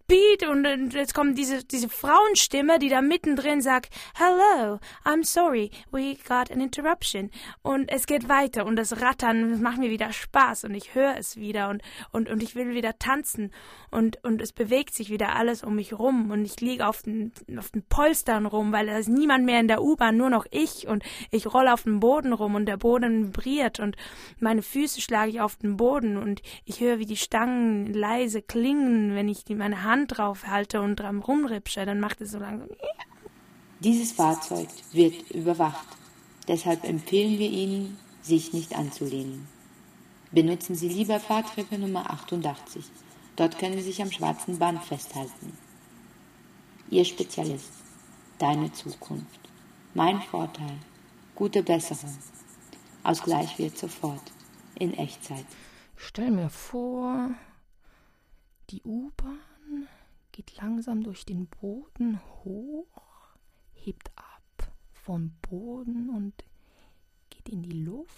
Beat 0.09 0.49
und 0.49 0.95
jetzt 0.95 1.13
kommt 1.13 1.37
diese, 1.37 1.63
diese 1.65 1.91
Frauenstimme, 1.91 2.79
die 2.79 2.89
da 2.89 3.03
mittendrin 3.03 3.61
sagt, 3.61 3.93
Hello, 4.15 4.79
I'm 5.05 5.23
sorry, 5.23 5.71
we 5.91 6.17
got 6.27 6.51
an 6.51 6.63
interruption. 6.63 7.31
Und 7.61 7.93
es 7.93 8.07
geht 8.07 8.27
weiter 8.27 8.65
und 8.65 8.77
das 8.77 9.03
Rattern 9.03 9.61
macht 9.61 9.77
mir 9.77 9.91
wieder 9.91 10.11
Spaß 10.11 10.65
und 10.65 10.75
ich 10.75 10.95
höre 10.95 11.19
es 11.19 11.37
wieder 11.37 11.69
und, 11.69 11.83
und, 12.11 12.31
und 12.31 12.43
ich 12.43 12.55
will 12.55 12.75
wieder 12.75 12.99
tanzen 12.99 13.53
und, 13.91 14.25
und 14.25 14.41
es 14.41 14.53
bewegt 14.53 14.95
sich 14.95 15.11
wieder 15.11 15.37
alles 15.37 15.63
um 15.63 15.75
mich 15.75 15.93
rum 15.93 16.31
und 16.31 16.43
ich 16.47 16.59
liege 16.63 16.87
auf 16.87 17.03
den, 17.03 17.33
auf 17.59 17.69
den 17.69 17.83
Polstern 17.83 18.47
rum, 18.47 18.73
weil 18.73 18.87
da 18.87 18.97
ist 18.97 19.11
niemand 19.11 19.45
mehr 19.45 19.61
in 19.61 19.69
der 19.69 19.83
U-Bahn, 19.83 20.17
nur 20.17 20.31
noch 20.31 20.47
ich 20.51 20.89
und 20.89 21.03
ich 21.31 21.53
rolle 21.53 21.75
auf 21.75 21.83
dem 21.83 22.01
Boden 22.01 22.33
rum 22.33 22.55
und 22.55 22.65
der 22.65 22.79
Boden 22.79 23.27
vibriert 23.27 23.79
und 23.79 23.95
meine 24.41 24.63
Füße 24.63 25.03
schlage 25.03 25.33
ich 25.33 25.43
auf 25.43 25.57
den 25.57 25.77
Boden 25.77 26.17
und 26.17 26.41
ich 26.65 26.81
höre, 26.81 26.99
wie 26.99 27.05
die 27.05 27.19
Stangen 27.19 27.93
leise 27.93 28.41
klingen, 28.41 29.15
wenn 29.15 29.29
ich 29.29 29.45
die, 29.45 29.55
meine 29.55 29.85
Hand 29.85 29.98
Hand 29.99 30.17
drauf 30.17 30.47
halte 30.47 30.81
und 30.81 30.97
dran 30.97 31.19
rumripsche, 31.19 31.85
dann 31.85 31.99
macht 31.99 32.21
es 32.21 32.31
so 32.31 32.39
langsam. 32.39 32.69
Dieses 33.81 34.13
Fahrzeug 34.13 34.69
wird 34.93 35.31
überwacht. 35.33 35.87
Deshalb 36.47 36.85
empfehlen 36.85 37.39
wir 37.39 37.51
Ihnen, 37.51 37.99
sich 38.23 38.53
nicht 38.53 38.77
anzulehnen. 38.77 39.47
Benutzen 40.31 40.75
Sie 40.77 40.89
lieber 40.89 41.19
Fahrtreppe 41.19 41.79
Nummer 41.79 42.11
88. 42.11 42.85
Dort 43.37 43.59
können 43.59 43.75
Sie 43.75 43.83
sich 43.83 44.01
am 44.03 44.13
schwarzen 44.13 44.59
Band 44.59 44.85
festhalten. 44.85 45.57
Ihr 46.91 47.05
Spezialist. 47.05 47.73
Deine 48.39 48.73
Zukunft. 48.73 49.41
Mein 49.95 50.21
Vorteil. 50.23 50.79
Gute 51.35 51.63
Besserung. 51.63 52.17
Ausgleich 53.03 53.59
wird 53.59 53.77
sofort. 53.77 54.23
In 54.77 54.95
Echtzeit. 54.95 55.47
Stell 55.97 56.31
mir 56.31 56.51
vor, 56.51 57.31
die 58.71 58.83
U-Bahn 58.85 59.41
geht 60.39 60.57
langsam 60.59 61.03
durch 61.03 61.27
den 61.27 61.49
Boden 61.49 62.21
hoch, 62.45 62.87
hebt 63.73 64.09
ab 64.15 64.73
vom 64.93 65.33
Boden 65.51 66.11
und 66.11 66.33
geht 67.29 67.49
in 67.49 67.65
die 67.65 67.83
Luft, 67.83 68.15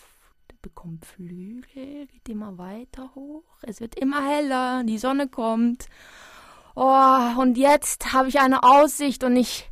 bekommt 0.60 1.06
Flügel, 1.06 2.06
geht 2.08 2.28
immer 2.28 2.58
weiter 2.58 3.14
hoch. 3.14 3.44
Es 3.62 3.80
wird 3.80 3.94
immer 3.94 4.22
heller, 4.22 4.84
die 4.84 4.98
Sonne 4.98 5.28
kommt. 5.28 5.86
Oh, 6.76 7.40
und 7.40 7.56
jetzt 7.56 8.12
habe 8.12 8.28
ich 8.28 8.38
eine 8.38 8.64
Aussicht 8.64 9.24
und 9.24 9.34
ich 9.36 9.70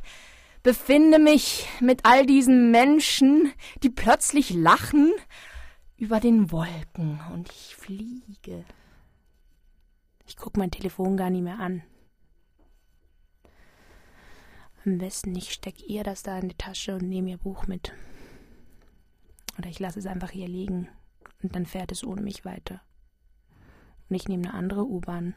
befinde 0.63 1.19
mich 1.19 1.67
mit 1.81 2.03
all 2.03 2.25
diesen 2.25 2.71
Menschen, 2.71 3.53
die 3.83 3.91
plötzlich 3.91 4.49
lachen 4.49 5.13
über 5.97 6.19
den 6.19 6.51
Wolken 6.51 7.19
und 7.31 7.47
ich 7.51 7.75
fliege. 7.75 8.65
Ich 10.25 10.35
guck 10.35 10.57
mein 10.57 10.71
Telefon 10.71 11.15
gar 11.15 11.29
nicht 11.29 11.43
mehr 11.43 11.59
an. 11.59 11.83
Am 14.85 14.97
besten, 14.97 15.35
ich 15.35 15.51
steck 15.51 15.89
ihr 15.89 16.03
das 16.03 16.23
da 16.23 16.39
in 16.39 16.49
die 16.49 16.57
Tasche 16.57 16.95
und 16.95 17.09
nehme 17.09 17.31
ihr 17.31 17.37
Buch 17.37 17.67
mit. 17.67 17.91
Oder 19.57 19.69
ich 19.69 19.79
lasse 19.79 19.99
es 19.99 20.05
einfach 20.05 20.29
hier 20.29 20.47
liegen 20.47 20.87
und 21.43 21.53
dann 21.53 21.65
fährt 21.65 21.91
es 21.91 22.03
ohne 22.03 22.21
mich 22.21 22.45
weiter. 22.45 22.81
Und 24.09 24.15
ich 24.15 24.29
nehme 24.29 24.45
eine 24.45 24.53
andere 24.53 24.85
U-Bahn. 24.85 25.35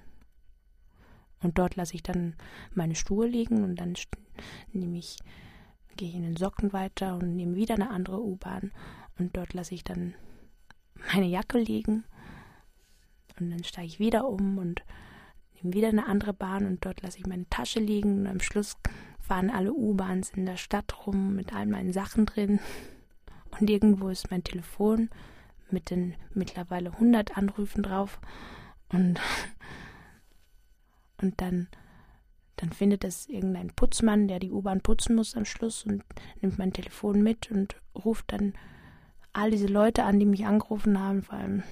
Und 1.43 1.59
dort 1.59 1.75
lasse 1.75 1.95
ich 1.95 2.05
dann 2.05 2.37
meine 2.73 2.95
Schuhe 2.95 3.27
liegen 3.27 3.65
und 3.65 3.77
dann 3.77 3.95
nehme 4.73 4.99
ich, 4.99 5.19
gehe 5.97 6.09
ich 6.09 6.15
in 6.15 6.23
den 6.23 6.37
Socken 6.37 6.73
weiter 6.73 7.17
und 7.17 7.35
nehme 7.35 7.57
wieder 7.57 7.75
eine 7.75 7.91
andere 7.91 8.23
U-Bahn. 8.23 8.71
Und 9.19 9.37
dort 9.37 9.55
lasse 9.55 9.75
ich 9.75 9.83
dann 9.83 10.15
meine 11.13 11.27
Jacke 11.27 11.59
liegen. 11.59 12.05
Und 13.41 13.51
dann 13.51 13.65
steige 13.65 13.89
ich 13.89 13.99
wieder 13.99 14.29
um 14.29 14.59
und 14.59 14.85
nehme 15.55 15.75
wieder 15.75 15.89
eine 15.89 16.07
andere 16.07 16.33
Bahn 16.33 16.65
und 16.65 16.85
dort 16.85 17.03
lasse 17.03 17.19
ich 17.19 17.27
meine 17.27 17.49
Tasche 17.49 17.81
liegen. 17.81 18.21
Und 18.21 18.27
am 18.29 18.41
Schluss 18.41 18.77
fahren 19.33 19.49
alle 19.49 19.73
U-Bahns 19.73 20.29
in 20.37 20.45
der 20.45 20.59
Stadt 20.59 21.07
rum 21.07 21.35
mit 21.35 21.55
all 21.55 21.65
meinen 21.65 21.95
Sachen 21.95 22.27
drin. 22.27 22.61
Und 23.59 23.71
irgendwo 23.71 24.11
ist 24.11 24.31
mein 24.31 24.45
Telefon 24.45 25.09
mit 25.71 25.89
den 25.89 26.15
mittlerweile 26.35 26.93
100 26.93 27.39
Anrufen 27.39 27.83
drauf. 27.83 28.21
Und, 28.91 29.19
und 31.23 31.41
dann, 31.41 31.69
dann 32.57 32.73
findet 32.73 33.05
es 33.05 33.27
irgendein 33.27 33.69
Putzmann, 33.69 34.29
der 34.29 34.39
die 34.39 34.51
U-Bahn 34.51 34.83
putzen 34.83 35.17
muss 35.17 35.35
am 35.35 35.47
Schluss 35.47 35.87
und 35.87 36.05
nimmt 36.43 36.59
mein 36.59 36.75
Telefon 36.75 37.23
mit 37.23 37.51
und 37.51 37.77
ruft 37.95 38.33
dann 38.33 38.53
all 39.33 39.51
diese 39.51 39.67
Leute 39.67 40.05
an, 40.05 40.21
die 40.21 40.27
mich 40.27 40.45
angerufen 40.45 41.01
haben, 41.01 41.23
vor 41.23 41.39
allem 41.39 41.63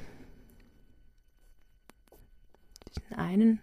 diesen 2.89 3.17
einen. 3.17 3.61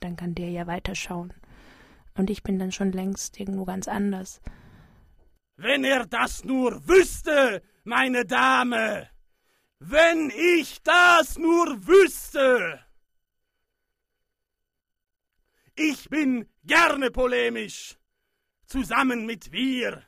Dann 0.00 0.16
kann 0.16 0.34
der 0.34 0.50
ja 0.50 0.66
weiterschauen. 0.66 1.32
Und 2.14 2.30
ich 2.30 2.42
bin 2.42 2.58
dann 2.58 2.72
schon 2.72 2.92
längst 2.92 3.38
irgendwo 3.40 3.64
ganz 3.64 3.88
anders. 3.88 4.40
Wenn 5.56 5.84
er 5.84 6.06
das 6.06 6.44
nur 6.44 6.86
wüsste, 6.88 7.62
meine 7.84 8.24
Dame! 8.24 9.08
Wenn 9.78 10.30
ich 10.30 10.82
das 10.82 11.38
nur 11.38 11.86
wüsste! 11.86 12.80
Ich 15.74 16.10
bin 16.10 16.46
gerne 16.64 17.10
polemisch, 17.10 17.96
zusammen 18.66 19.24
mit 19.26 19.52
wir. 19.52 20.02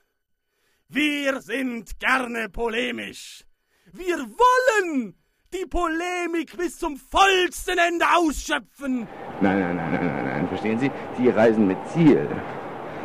Wir 0.89 1.41
sind 1.41 1.99
gerne 1.99 2.51
polemisch. 2.51 3.45
Wir 3.93 4.19
wollen 4.19 5.15
die 5.55 5.67
Polemik 5.67 6.57
bis 6.57 6.79
zum 6.79 6.97
vollsten 6.97 7.79
Ende 7.79 8.05
ausschöpfen. 8.15 9.09
Nein, 9.41 9.61
nein, 9.61 9.77
nein, 9.77 9.93
nein, 9.93 10.07
nein, 10.07 10.25
nein, 10.25 10.34
verstehen 10.55 10.79
Sie? 10.79 10.91
Sie 11.19 11.29
reisen 11.29 11.67
mit 11.67 11.79
Ziel. 11.93 12.29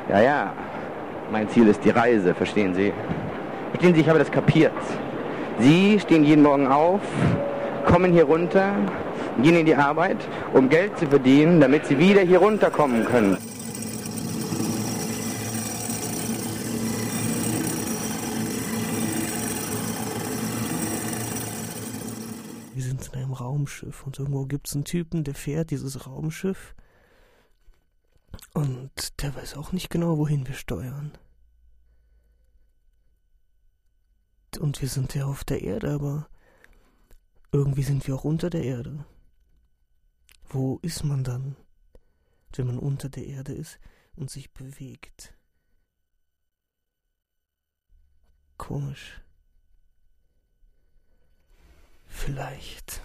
Ja, 0.08 0.22
ja, 0.22 0.54
mein 1.32 1.50
Ziel 1.50 1.68
ist 1.68 1.84
die 1.84 1.90
Reise, 1.90 2.36
verstehen 2.36 2.76
Sie? 2.76 2.94
Verstehen 3.72 3.96
Sie, 3.96 4.02
ich 4.02 4.10
habe 4.10 4.20
das 4.20 4.32
kapiert. 4.32 4.72
Sie 5.60 6.00
stehen 6.00 6.24
jeden 6.24 6.44
Morgen 6.44 6.68
auf, 6.68 7.02
kommen 7.86 8.14
hier 8.14 8.26
runter, 8.26 8.72
gehen 9.42 9.56
in 9.56 9.66
die 9.66 9.76
Arbeit, 9.76 10.18
um 10.54 10.70
Geld 10.70 10.98
zu 11.00 11.08
verdienen, 11.08 11.60
damit 11.60 11.88
Sie 11.88 11.98
wieder 11.98 12.22
hier 12.22 12.38
runterkommen 12.38 13.06
können. 13.06 13.38
Wir 22.76 22.84
sind 22.84 23.10
in 23.12 23.20
einem 23.20 23.34
Raumschiff 23.34 24.06
und 24.06 24.20
irgendwo 24.20 24.46
gibt 24.46 24.68
es 24.68 24.76
einen 24.76 24.86
Typen, 24.86 25.24
der 25.24 25.34
fährt 25.34 25.72
dieses 25.72 26.06
Raumschiff 26.06 26.76
und 28.54 29.22
der 29.22 29.36
weiß 29.36 29.56
auch 29.56 29.72
nicht 29.72 29.90
genau, 29.90 30.18
wohin 30.18 30.48
wir 30.48 30.56
steuern. 30.56 31.18
Und 34.60 34.82
wir 34.82 34.90
sind 34.90 35.14
ja 35.16 35.26
auf 35.26 35.44
der 35.44 35.62
Erde, 35.62 35.92
aber 35.92 36.30
irgendwie 37.52 37.84
sind 37.84 38.06
wir 38.08 38.16
auch 38.16 38.24
unter 38.24 38.50
der 38.50 38.64
Erde. 38.64 39.06
Wo 40.50 40.80
ist 40.82 41.04
man 41.04 41.24
dann, 41.24 41.56
wenn 42.56 42.68
man 42.68 42.80
unter 42.80 43.10
der 43.10 43.26
Erde 43.26 43.54
ist 43.54 43.80
und 44.16 44.32
sich 44.32 44.52
bewegt? 44.52 45.36
Komisch. 48.58 49.22
Vielleicht 52.08 53.02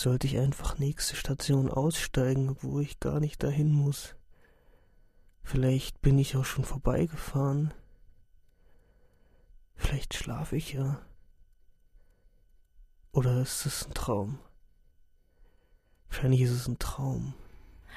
sollte 0.00 0.26
ich 0.26 0.38
einfach 0.38 0.78
nächste 0.78 1.14
Station 1.16 1.70
aussteigen, 1.70 2.56
wo 2.60 2.80
ich 2.80 3.00
gar 3.00 3.20
nicht 3.20 3.42
dahin 3.42 3.70
muss. 3.70 4.16
Vielleicht 5.42 6.00
bin 6.00 6.18
ich 6.18 6.36
auch 6.36 6.44
schon 6.44 6.64
vorbeigefahren. 6.64 7.74
Vielleicht 9.74 10.14
schlafe 10.14 10.56
ich 10.56 10.72
ja. 10.72 11.00
Oder 13.12 13.42
ist 13.42 13.66
es 13.66 13.86
ein 13.86 13.94
Traum? 13.94 14.38
Wahrscheinlich 16.08 16.42
ist 16.42 16.52
es 16.52 16.68
ein 16.68 16.78
Traum. 16.78 17.34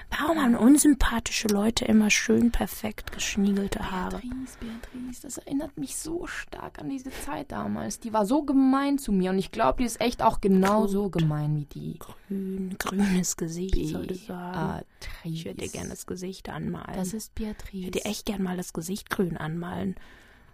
Warum 0.09 0.37
haben 0.39 0.55
unsympathische 0.55 1.47
Leute 1.47 1.85
immer 1.85 2.09
schön 2.09 2.51
perfekt 2.51 3.11
geschniegelte 3.11 3.91
Haare? 3.91 4.17
Beatrice, 4.17 4.57
Beatrice, 4.59 5.21
das 5.21 5.37
erinnert 5.39 5.77
mich 5.77 5.95
so 5.95 6.27
stark 6.27 6.79
an 6.79 6.89
diese 6.89 7.09
Zeit 7.09 7.51
damals. 7.51 7.99
Die 7.99 8.13
war 8.13 8.25
so 8.25 8.43
gemein 8.43 8.97
zu 8.99 9.11
mir 9.11 9.31
und 9.31 9.39
ich 9.39 9.51
glaube, 9.51 9.79
die 9.79 9.85
ist 9.85 9.99
echt 10.01 10.21
auch 10.21 10.39
genauso 10.39 11.09
gemein 11.09 11.55
wie 11.55 11.65
die. 11.65 11.99
Grün, 11.99 12.75
grünes 12.77 13.37
Gesicht 13.37 13.75
solltest 13.87 14.29
du 14.29 14.35
haben. 14.35 14.85
Beatrice. 14.99 15.33
Ich 15.33 15.45
würde 15.45 15.61
dir 15.61 15.69
gerne 15.69 15.89
das 15.89 16.05
Gesicht 16.05 16.49
anmalen. 16.49 16.95
Das 16.95 17.13
ist 17.13 17.33
Beatrice. 17.35 17.77
ich 17.77 17.85
würde 17.85 17.99
dir 17.99 18.05
echt 18.05 18.25
gern 18.25 18.43
mal 18.43 18.57
das 18.57 18.73
Gesicht 18.73 19.09
grün 19.09 19.37
anmalen. 19.37 19.95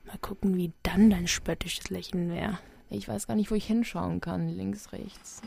Mal 0.05 0.17
gucken, 0.19 0.55
wie 0.57 0.71
dann 0.83 1.09
dein 1.09 1.27
spöttisches 1.27 1.89
Lächeln 1.89 2.29
wäre. 2.31 2.57
Ich 2.89 3.07
weiß 3.07 3.27
gar 3.27 3.35
nicht, 3.35 3.51
wo 3.51 3.55
ich 3.55 3.65
hinschauen 3.65 4.21
kann. 4.21 4.49
Links, 4.49 4.91
rechts. 4.93 5.41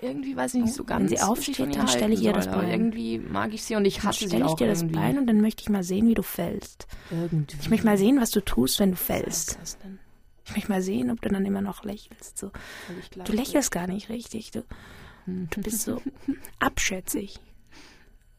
Irgendwie 0.00 0.36
weiß 0.36 0.54
ich 0.54 0.62
nicht 0.62 0.74
so 0.74 0.84
ganz. 0.84 1.02
Wenn 1.02 1.08
sie 1.08 1.22
was 1.22 1.28
aufsteht, 1.28 1.76
dann 1.76 1.88
stelle 1.88 2.14
ich 2.14 2.22
ihr 2.22 2.32
das 2.32 2.46
Bein. 2.46 2.70
Irgendwie 2.70 3.18
mag 3.18 3.52
ich 3.52 3.62
sie 3.64 3.74
und 3.76 3.84
ich 3.84 3.96
Dann 3.96 4.04
hasse 4.04 4.20
sie 4.20 4.26
stelle 4.28 4.44
ich 4.44 4.50
auch 4.50 4.56
dir 4.56 4.68
das 4.68 4.82
irgendwie. 4.82 4.96
Bein 4.96 5.18
und 5.18 5.26
dann 5.26 5.40
möchte 5.40 5.62
ich 5.62 5.68
mal 5.68 5.82
sehen, 5.82 6.06
wie 6.08 6.14
du 6.14 6.22
fällst. 6.22 6.86
Irgendwie. 7.10 7.56
Ich 7.60 7.70
möchte 7.70 7.86
mal 7.86 7.98
sehen, 7.98 8.20
was 8.20 8.30
du 8.30 8.40
tust, 8.40 8.78
wenn 8.80 8.90
du 8.90 8.96
Was 8.96 9.02
fällst. 9.02 9.58
das 9.60 9.78
denn? 9.78 9.98
Ich 10.46 10.52
möchte 10.54 10.70
mal 10.70 10.82
sehen, 10.82 11.10
ob 11.10 11.20
du 11.20 11.28
dann 11.28 11.44
immer 11.44 11.60
noch 11.60 11.84
lächelst. 11.84 12.38
So. 12.38 12.50
Du 13.24 13.32
lächelst 13.32 13.70
gar 13.70 13.86
nicht 13.86 14.08
richtig. 14.08 14.50
Du, 14.52 14.62
du 15.26 15.60
bist 15.60 15.82
so 15.82 16.00
abschätzig. 16.58 17.40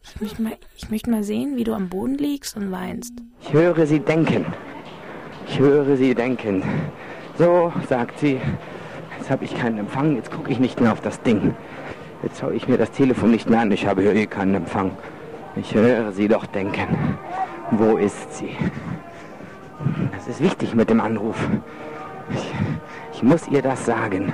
Ich 0.03 0.21
möchte, 0.21 0.41
mal, 0.41 0.57
ich 0.77 0.89
möchte 0.89 1.09
mal 1.09 1.23
sehen, 1.23 1.55
wie 1.55 1.63
du 1.63 1.73
am 1.73 1.89
Boden 1.89 2.15
liegst 2.15 2.57
und 2.57 2.71
weinst. 2.71 3.13
Ich 3.41 3.53
höre 3.53 3.85
sie 3.85 3.99
denken. 3.99 4.45
Ich 5.47 5.59
höre 5.59 5.95
sie 5.97 6.15
denken. 6.15 6.63
So, 7.37 7.71
sagt 7.87 8.19
sie. 8.19 8.39
Jetzt 9.17 9.29
habe 9.29 9.45
ich 9.45 9.55
keinen 9.55 9.77
Empfang, 9.77 10.15
jetzt 10.15 10.31
gucke 10.31 10.51
ich 10.51 10.59
nicht 10.59 10.81
mehr 10.81 10.91
auf 10.91 11.01
das 11.01 11.21
Ding. 11.21 11.55
Jetzt 12.23 12.39
schaue 12.39 12.53
ich 12.53 12.67
mir 12.67 12.77
das 12.77 12.91
Telefon 12.91 13.31
nicht 13.31 13.49
mehr 13.49 13.61
an. 13.61 13.71
Ich 13.71 13.85
habe 13.87 14.01
hier 14.01 14.13
eh 14.13 14.25
keinen 14.25 14.55
Empfang. 14.55 14.91
Ich 15.55 15.73
höre 15.73 16.11
sie 16.11 16.27
doch 16.27 16.45
denken. 16.45 17.17
Wo 17.71 17.97
ist 17.97 18.33
sie? 18.33 18.55
Das 20.11 20.27
ist 20.27 20.41
wichtig 20.41 20.75
mit 20.75 20.89
dem 20.89 20.99
Anruf. 20.99 21.37
Ich, 22.31 22.53
ich 23.13 23.23
muss 23.23 23.47
ihr 23.47 23.61
das 23.61 23.85
sagen. 23.85 24.33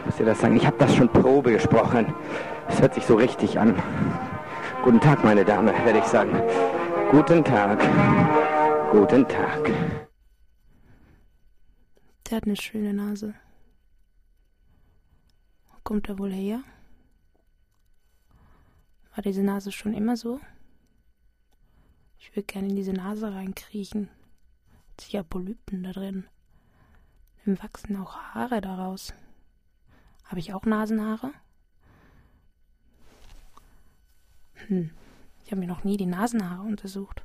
Ich 0.00 0.06
muss 0.06 0.20
ihr 0.20 0.26
das 0.26 0.40
sagen. 0.40 0.56
Ich 0.56 0.66
habe 0.66 0.76
das 0.78 0.94
schon 0.94 1.08
Probe 1.08 1.52
gesprochen. 1.52 2.12
Es 2.68 2.80
hört 2.80 2.94
sich 2.94 3.06
so 3.06 3.14
richtig 3.14 3.58
an. 3.58 3.74
Guten 4.82 5.00
Tag, 5.00 5.22
meine 5.22 5.44
Dame, 5.44 5.72
werde 5.84 6.00
ich 6.00 6.04
sagen. 6.06 6.32
Guten 7.12 7.44
Tag. 7.44 7.78
Guten 8.90 9.28
Tag. 9.28 9.64
Der 12.26 12.36
hat 12.36 12.44
eine 12.44 12.56
schöne 12.56 12.92
Nase. 12.92 13.32
Wo 15.68 15.76
kommt 15.84 16.08
er 16.08 16.18
wohl 16.18 16.32
her? 16.32 16.64
War 19.14 19.22
diese 19.22 19.44
Nase 19.44 19.70
schon 19.70 19.94
immer 19.94 20.16
so? 20.16 20.40
Ich 22.18 22.30
würde 22.32 22.46
gerne 22.46 22.68
in 22.68 22.74
diese 22.74 22.92
Nase 22.92 23.32
reinkriechen. 23.32 24.08
Hat 24.08 25.00
sicher 25.00 25.22
Polypen 25.22 25.84
da 25.84 25.92
drin. 25.92 26.26
Dann 27.44 27.62
wachsen 27.62 27.96
auch 27.98 28.16
Haare 28.16 28.60
daraus. 28.60 29.14
Habe 30.24 30.40
ich 30.40 30.52
auch 30.52 30.64
Nasenhaare? 30.64 31.30
Hm. 34.68 34.90
Ich 35.44 35.50
habe 35.50 35.60
mir 35.60 35.66
noch 35.66 35.84
nie 35.84 35.96
die 35.96 36.06
Nasenhaare 36.06 36.62
untersucht. 36.62 37.22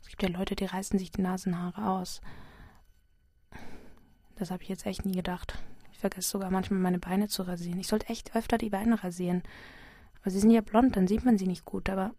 Es 0.00 0.08
gibt 0.08 0.22
ja 0.22 0.28
Leute, 0.28 0.56
die 0.56 0.64
reißen 0.64 0.98
sich 0.98 1.10
die 1.10 1.22
Nasenhaare 1.22 1.90
aus. 1.90 2.20
Das 4.36 4.50
habe 4.50 4.62
ich 4.62 4.68
jetzt 4.68 4.86
echt 4.86 5.04
nie 5.04 5.14
gedacht. 5.14 5.58
Ich 5.92 5.98
vergesse 5.98 6.28
sogar 6.28 6.50
manchmal 6.50 6.80
meine 6.80 6.98
Beine 6.98 7.28
zu 7.28 7.42
rasieren. 7.42 7.80
Ich 7.80 7.88
sollte 7.88 8.08
echt 8.08 8.36
öfter 8.36 8.58
die 8.58 8.70
Beine 8.70 9.02
rasieren. 9.02 9.42
Aber 10.20 10.30
sie 10.30 10.40
sind 10.40 10.50
ja 10.50 10.60
blond, 10.60 10.96
dann 10.96 11.08
sieht 11.08 11.24
man 11.24 11.38
sie 11.38 11.46
nicht 11.46 11.64
gut, 11.64 11.88
aber. 11.88 12.14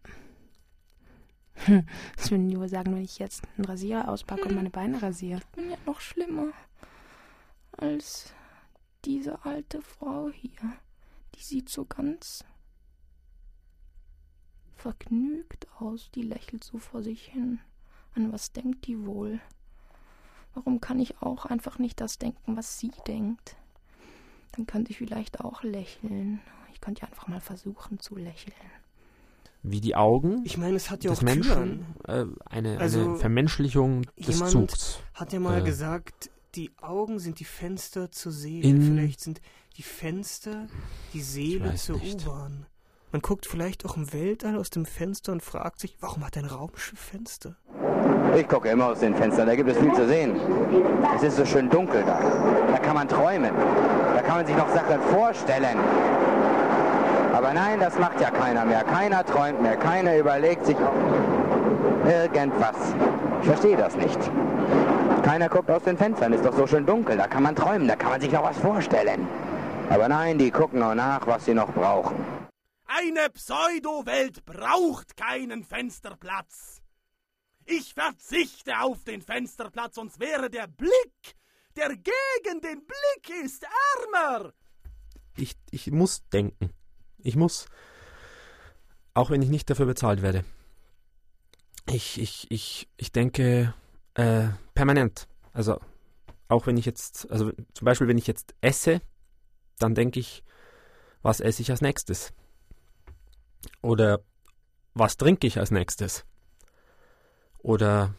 Das 2.16 2.30
würden 2.30 2.48
die 2.48 2.58
wohl 2.58 2.68
sagen, 2.68 2.94
wenn 2.94 3.02
ich 3.02 3.18
jetzt 3.18 3.44
einen 3.56 3.64
Rasierer 3.64 4.08
auspacke 4.08 4.44
und 4.48 4.54
meine 4.54 4.70
Beine 4.70 5.02
rasiere. 5.02 5.40
Ich 5.40 5.46
bin 5.48 5.70
ja 5.70 5.76
noch 5.86 6.00
schlimmer 6.00 6.52
als 7.72 8.32
diese 9.04 9.44
alte 9.44 9.82
Frau 9.82 10.30
hier. 10.30 10.50
Die 11.34 11.42
sieht 11.42 11.68
so 11.68 11.84
ganz 11.84 12.44
vergnügt 14.78 15.66
aus, 15.78 16.10
die 16.14 16.22
lächelt 16.22 16.64
so 16.64 16.78
vor 16.78 17.02
sich 17.02 17.24
hin. 17.26 17.60
An 18.14 18.32
was 18.32 18.52
denkt 18.52 18.86
die 18.86 19.04
wohl? 19.06 19.40
Warum 20.54 20.80
kann 20.80 20.98
ich 20.98 21.20
auch 21.20 21.44
einfach 21.46 21.78
nicht 21.78 22.00
das 22.00 22.18
denken, 22.18 22.56
was 22.56 22.78
sie 22.78 22.90
denkt? 23.06 23.56
Dann 24.52 24.66
könnte 24.66 24.90
ich 24.90 24.98
vielleicht 24.98 25.40
auch 25.40 25.62
lächeln. 25.62 26.40
Ich 26.72 26.80
könnte 26.80 27.02
ja 27.02 27.08
einfach 27.08 27.28
mal 27.28 27.40
versuchen 27.40 27.98
zu 28.00 28.16
lächeln. 28.16 28.54
Wie 29.62 29.80
die 29.80 29.96
Augen 29.96 30.42
Ich 30.44 30.56
meine, 30.56 30.76
es 30.76 30.88
hat 30.90 31.02
ja 31.04 31.10
auch 31.12 31.20
Menschen, 31.20 31.84
Türen. 32.04 32.36
äh, 32.38 32.48
eine, 32.48 32.78
Also, 32.78 33.00
eine 33.00 33.16
Vermenschlichung 33.16 34.02
des 34.16 34.28
jemand 34.28 34.50
Zugs. 34.52 35.00
Hat 35.14 35.32
ja 35.32 35.40
mal 35.40 35.60
Äh, 35.60 35.64
gesagt, 35.64 36.30
die 36.54 36.70
Augen 36.80 37.18
sind 37.18 37.40
die 37.40 37.44
Fenster 37.44 38.10
zur 38.10 38.32
Seele. 38.32 38.80
Vielleicht 38.80 39.20
sind 39.20 39.40
die 39.76 39.82
Fenster 39.82 40.66
die 41.12 41.20
Seele 41.20 41.74
zur 41.74 41.98
nicht. 41.98 42.24
U-Bahn. 42.26 42.66
Man 43.10 43.22
guckt 43.22 43.46
vielleicht 43.46 43.86
auch 43.86 43.96
im 43.96 44.12
Weltall 44.12 44.58
aus 44.58 44.68
dem 44.68 44.84
Fenster 44.84 45.32
und 45.32 45.42
fragt 45.42 45.80
sich, 45.80 45.96
warum 46.00 46.26
hat 46.26 46.36
ein 46.36 46.44
Raumschiff 46.44 46.98
Fenster? 46.98 47.56
Ich 48.36 48.46
gucke 48.46 48.68
immer 48.68 48.88
aus 48.88 49.00
den 49.00 49.14
Fenstern, 49.14 49.46
da 49.46 49.56
gibt 49.56 49.70
es 49.70 49.78
viel 49.78 49.92
zu 49.94 50.06
sehen. 50.06 50.36
Es 51.16 51.22
ist 51.22 51.38
so 51.38 51.46
schön 51.46 51.70
dunkel 51.70 52.02
da. 52.04 52.20
Da 52.70 52.78
kann 52.78 52.94
man 52.94 53.08
träumen. 53.08 53.52
Da 54.14 54.20
kann 54.20 54.36
man 54.36 54.46
sich 54.46 54.54
noch 54.54 54.68
Sachen 54.68 55.00
vorstellen. 55.10 55.78
Aber 57.32 57.54
nein, 57.54 57.80
das 57.80 57.98
macht 57.98 58.20
ja 58.20 58.30
keiner 58.30 58.66
mehr. 58.66 58.84
Keiner 58.84 59.24
träumt 59.24 59.62
mehr. 59.62 59.76
Keiner 59.76 60.18
überlegt 60.18 60.66
sich 60.66 60.76
irgendwas. 62.06 62.76
Ich 63.40 63.48
verstehe 63.48 63.76
das 63.78 63.96
nicht. 63.96 64.18
Keiner 65.22 65.48
guckt 65.48 65.70
aus 65.70 65.84
den 65.84 65.96
Fenstern. 65.96 66.34
Ist 66.34 66.44
doch 66.44 66.54
so 66.54 66.66
schön 66.66 66.84
dunkel. 66.84 67.16
Da 67.16 67.26
kann 67.26 67.42
man 67.42 67.56
träumen. 67.56 67.88
Da 67.88 67.96
kann 67.96 68.10
man 68.10 68.20
sich 68.20 68.32
noch 68.32 68.44
was 68.44 68.58
vorstellen. 68.58 69.26
Aber 69.88 70.08
nein, 70.08 70.36
die 70.36 70.50
gucken 70.50 70.80
nur 70.80 70.94
nach, 70.94 71.26
was 71.26 71.46
sie 71.46 71.54
noch 71.54 71.72
brauchen. 71.72 72.37
Eine 73.00 73.30
Pseudo-Welt 73.30 74.44
braucht 74.44 75.16
keinen 75.16 75.62
Fensterplatz. 75.62 76.82
Ich 77.64 77.94
verzichte 77.94 78.80
auf 78.80 79.04
den 79.04 79.22
Fensterplatz, 79.22 79.94
sonst 79.94 80.18
wäre 80.18 80.50
der 80.50 80.66
Blick, 80.66 81.36
der 81.76 81.90
gegen 81.90 82.60
den 82.60 82.84
Blick 82.84 83.44
ist, 83.44 83.64
ärmer. 83.64 84.52
Ich, 85.36 85.54
ich 85.70 85.92
muss 85.92 86.28
denken. 86.30 86.70
Ich 87.18 87.36
muss, 87.36 87.66
auch 89.14 89.30
wenn 89.30 89.42
ich 89.42 89.48
nicht 89.48 89.70
dafür 89.70 89.86
bezahlt 89.86 90.22
werde. 90.22 90.44
Ich, 91.88 92.20
ich, 92.20 92.50
ich, 92.50 92.88
ich 92.96 93.12
denke 93.12 93.74
äh, 94.14 94.48
permanent. 94.74 95.28
Also 95.52 95.78
auch 96.48 96.66
wenn 96.66 96.76
ich 96.76 96.86
jetzt, 96.86 97.30
also 97.30 97.52
zum 97.74 97.84
Beispiel 97.84 98.08
wenn 98.08 98.18
ich 98.18 98.26
jetzt 98.26 98.56
esse, 98.60 99.00
dann 99.78 99.94
denke 99.94 100.18
ich, 100.18 100.42
was 101.22 101.38
esse 101.38 101.62
ich 101.62 101.70
als 101.70 101.80
nächstes? 101.80 102.32
Oder 103.82 104.20
was 104.94 105.16
trinke 105.16 105.46
ich 105.46 105.58
als 105.58 105.70
nächstes? 105.70 106.24
Oder 107.58 108.14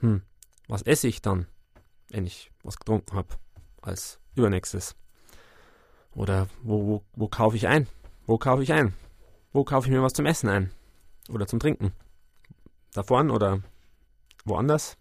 hm, 0.00 0.22
was 0.68 0.82
esse 0.82 1.08
ich 1.08 1.22
dann, 1.22 1.46
wenn 2.10 2.26
ich 2.26 2.50
was 2.62 2.76
getrunken 2.76 3.16
habe, 3.16 3.28
als 3.82 4.18
übernächstes? 4.34 4.96
Oder 6.12 6.48
wo, 6.62 6.86
wo, 6.86 7.04
wo 7.14 7.28
kaufe 7.28 7.56
ich 7.56 7.66
ein? 7.66 7.86
Wo 8.26 8.38
kaufe 8.38 8.62
ich 8.62 8.72
ein? 8.72 8.94
Wo 9.52 9.64
kaufe 9.64 9.88
ich 9.88 9.92
mir 9.92 10.02
was 10.02 10.12
zum 10.12 10.26
Essen 10.26 10.48
ein? 10.48 10.72
Oder 11.28 11.46
zum 11.46 11.60
Trinken? 11.60 11.92
Da 12.92 13.02
vorn 13.02 13.30
oder 13.30 13.62
woanders? 14.44 14.96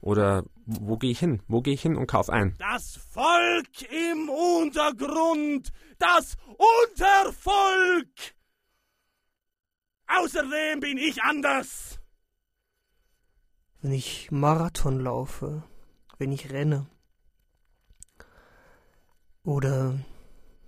Oder 0.00 0.44
wo 0.64 0.96
gehe 0.96 1.10
ich 1.10 1.18
hin? 1.18 1.42
Wo 1.46 1.60
gehe 1.60 1.74
ich 1.74 1.82
hin 1.82 1.96
und 1.96 2.06
kaufe 2.06 2.32
ein? 2.32 2.56
Das 2.58 2.96
Volk 2.96 3.82
im 3.90 4.28
Untergrund, 4.28 5.72
das 5.98 6.36
Untervolk. 6.48 8.08
Außerdem 10.18 10.80
bin 10.80 10.98
ich 10.98 11.22
anders. 11.22 12.00
Wenn 13.80 13.92
ich 13.92 14.30
Marathon 14.30 15.00
laufe, 15.00 15.62
wenn 16.18 16.32
ich 16.32 16.50
renne 16.50 16.86
oder 19.42 19.98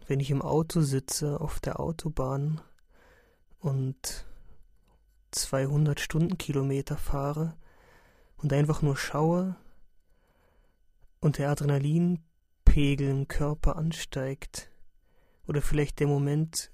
wenn 0.07 0.21
ich 0.21 0.31
im 0.31 0.43
Auto 0.43 0.81
sitze 0.81 1.41
auf 1.41 1.61
der 1.61 1.81
Autobahn 1.81 2.61
und 3.59 4.27
200 5.33 6.01
Stundenkilometer 6.01 6.97
fahre 6.97 7.57
und 8.37 8.53
einfach 8.53 8.81
nur 8.83 8.97
schaue 8.97 9.57
und 11.21 11.39
der 11.39 11.51
Adrenalinpegel 11.51 13.09
im 13.09 13.29
Körper 13.29 13.77
ansteigt 13.77 14.71
oder 15.47 15.63
vielleicht 15.63 16.01
der 16.01 16.07
Moment 16.07 16.72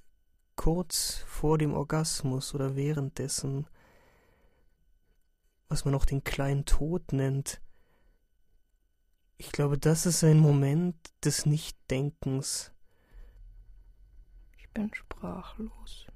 kurz 0.58 1.24
vor 1.26 1.56
dem 1.56 1.72
Orgasmus 1.72 2.54
oder 2.54 2.76
währenddessen 2.76 3.66
was 5.68 5.84
man 5.84 5.94
auch 5.94 6.04
den 6.04 6.24
kleinen 6.24 6.64
Tod 6.64 7.12
nennt. 7.12 7.60
Ich 9.36 9.52
glaube, 9.52 9.78
das 9.78 10.06
ist 10.06 10.24
ein 10.24 10.38
Moment 10.38 10.96
des 11.24 11.46
Nichtdenkens. 11.46 12.72
Ich 14.56 14.68
bin 14.70 14.92
sprachlos. 14.94 16.06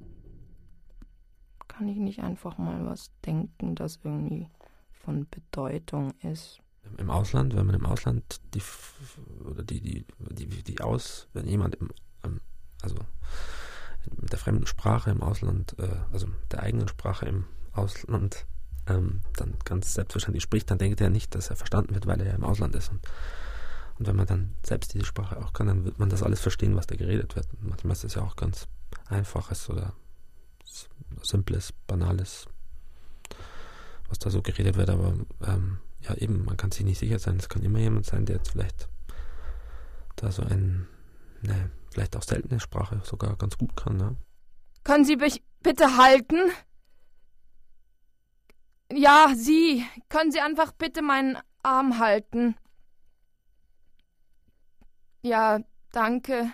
Kann 1.68 1.88
ich 1.88 1.98
nicht 1.98 2.20
einfach 2.20 2.58
mal 2.58 2.84
was 2.86 3.12
denken, 3.24 3.74
das 3.74 4.00
irgendwie 4.02 4.48
von 4.90 5.28
Bedeutung 5.28 6.12
ist? 6.20 6.60
Im 6.98 7.10
Ausland, 7.10 7.54
wenn 7.54 7.66
man 7.66 7.76
im 7.76 7.86
Ausland 7.86 8.40
die 8.54 8.62
oder 9.44 9.62
die 9.62 9.80
die 9.80 10.04
die, 10.30 10.46
die 10.62 10.80
aus, 10.80 11.28
wenn 11.32 11.46
jemand 11.46 11.76
im 11.76 11.90
mit 14.20 14.32
der 14.32 14.38
fremden 14.38 14.66
Sprache 14.66 15.10
im 15.10 15.22
Ausland, 15.22 15.76
äh, 15.78 15.88
also 16.12 16.28
der 16.50 16.62
eigenen 16.62 16.88
Sprache 16.88 17.26
im 17.26 17.44
Ausland, 17.72 18.46
ähm, 18.86 19.20
dann 19.36 19.54
ganz 19.64 19.94
selbstverständlich 19.94 20.42
spricht, 20.42 20.70
dann 20.70 20.78
denkt 20.78 21.00
er 21.00 21.10
nicht, 21.10 21.34
dass 21.34 21.50
er 21.50 21.56
verstanden 21.56 21.94
wird, 21.94 22.06
weil 22.06 22.20
er 22.20 22.28
ja 22.28 22.34
im 22.34 22.44
Ausland 22.44 22.74
ist. 22.74 22.90
Und, 22.90 23.00
und 23.98 24.06
wenn 24.06 24.16
man 24.16 24.26
dann 24.26 24.54
selbst 24.64 24.94
diese 24.94 25.04
Sprache 25.04 25.38
auch 25.38 25.52
kann, 25.52 25.68
dann 25.68 25.84
wird 25.84 25.98
man 25.98 26.08
das 26.08 26.22
alles 26.22 26.40
verstehen, 26.40 26.76
was 26.76 26.86
da 26.86 26.96
geredet 26.96 27.36
wird. 27.36 27.46
Und 27.52 27.68
manchmal 27.68 27.92
ist 27.92 28.04
es 28.04 28.14
ja 28.14 28.22
auch 28.22 28.36
ganz 28.36 28.66
einfaches 29.08 29.70
oder 29.70 29.92
simples, 31.22 31.72
banales, 31.86 32.48
was 34.08 34.18
da 34.18 34.30
so 34.30 34.42
geredet 34.42 34.76
wird, 34.76 34.90
aber 34.90 35.14
ähm, 35.46 35.78
ja 36.00 36.14
eben, 36.16 36.44
man 36.44 36.56
kann 36.56 36.72
sich 36.72 36.84
nicht 36.84 36.98
sicher 36.98 37.18
sein. 37.18 37.36
Es 37.36 37.48
kann 37.48 37.62
immer 37.62 37.78
jemand 37.78 38.06
sein, 38.06 38.26
der 38.26 38.36
jetzt 38.36 38.50
vielleicht 38.50 38.88
da 40.16 40.30
so 40.32 40.42
ein, 40.42 40.86
ne, 41.42 41.70
vielleicht 41.92 42.16
auch 42.16 42.22
seltene 42.22 42.60
Sprache 42.60 43.00
sogar 43.04 43.36
ganz 43.36 43.56
gut 43.58 43.76
kann, 43.76 43.96
ne? 43.96 44.16
Können 44.84 45.04
Sie 45.04 45.16
mich 45.16 45.42
bitte 45.62 45.96
halten? 45.96 46.50
Ja, 48.92 49.32
Sie. 49.34 49.86
Können 50.08 50.32
Sie 50.32 50.40
einfach 50.40 50.72
bitte 50.72 51.02
meinen 51.02 51.38
Arm 51.62 51.98
halten? 51.98 52.56
Ja, 55.22 55.60
danke. 55.92 56.52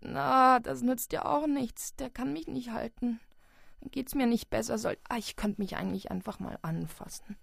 Na, 0.00 0.58
das 0.60 0.82
nützt 0.82 1.12
ja 1.12 1.24
auch 1.26 1.46
nichts. 1.46 1.94
Der 1.96 2.10
kann 2.10 2.32
mich 2.32 2.46
nicht 2.46 2.70
halten. 2.70 3.20
Dann 3.80 3.90
geht's 3.90 4.14
mir 4.14 4.26
nicht 4.26 4.50
besser. 4.50 4.78
Soll, 4.78 4.98
ah, 5.08 5.18
ich 5.18 5.36
könnte 5.36 5.60
mich 5.60 5.76
eigentlich 5.76 6.10
einfach 6.10 6.40
mal 6.40 6.58
anfassen. 6.62 7.36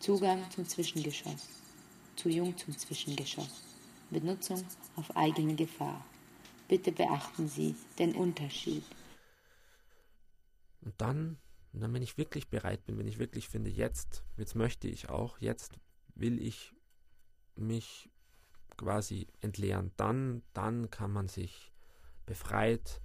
Zugang 0.00 0.44
zum 0.50 0.66
Zwischengeschoss. 0.66 1.48
Zu 2.16 2.28
jung 2.28 2.56
zum 2.56 2.76
Zwischengeschoss. 2.76 3.62
Benutzung 4.10 4.62
auf 4.96 5.16
eigene 5.16 5.54
Gefahr. 5.54 6.04
Bitte 6.68 6.92
beachten 6.92 7.48
Sie 7.48 7.74
den 7.98 8.14
Unterschied. 8.14 8.84
Und 10.80 10.94
dann, 10.98 11.38
dann, 11.72 11.92
wenn 11.92 12.02
ich 12.02 12.18
wirklich 12.18 12.48
bereit 12.48 12.84
bin, 12.84 12.98
wenn 12.98 13.06
ich 13.06 13.18
wirklich 13.18 13.48
finde, 13.48 13.70
jetzt, 13.70 14.24
jetzt 14.36 14.54
möchte 14.54 14.88
ich 14.88 15.08
auch, 15.08 15.38
jetzt 15.38 15.78
will 16.14 16.40
ich 16.40 16.74
mich 17.56 18.10
quasi 18.76 19.26
entleeren, 19.40 19.92
dann, 19.96 20.42
dann 20.52 20.90
kann 20.90 21.12
man 21.12 21.28
sich 21.28 21.72
befreit 22.26 23.00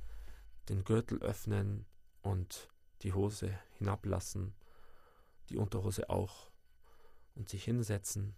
den 0.67 0.83
Gürtel 0.83 1.21
öffnen 1.21 1.85
und 2.21 2.69
die 3.01 3.13
Hose 3.13 3.59
hinablassen, 3.77 4.53
die 5.49 5.57
Unterhose 5.57 6.09
auch 6.09 6.51
und 7.35 7.49
sich 7.49 7.63
hinsetzen 7.63 8.35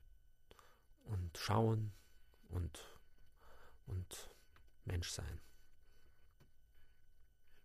und 1.05 1.38
schauen 1.38 1.93
und, 2.49 2.86
und 3.86 4.31
Mensch 4.86 5.10
sein. 5.10 5.41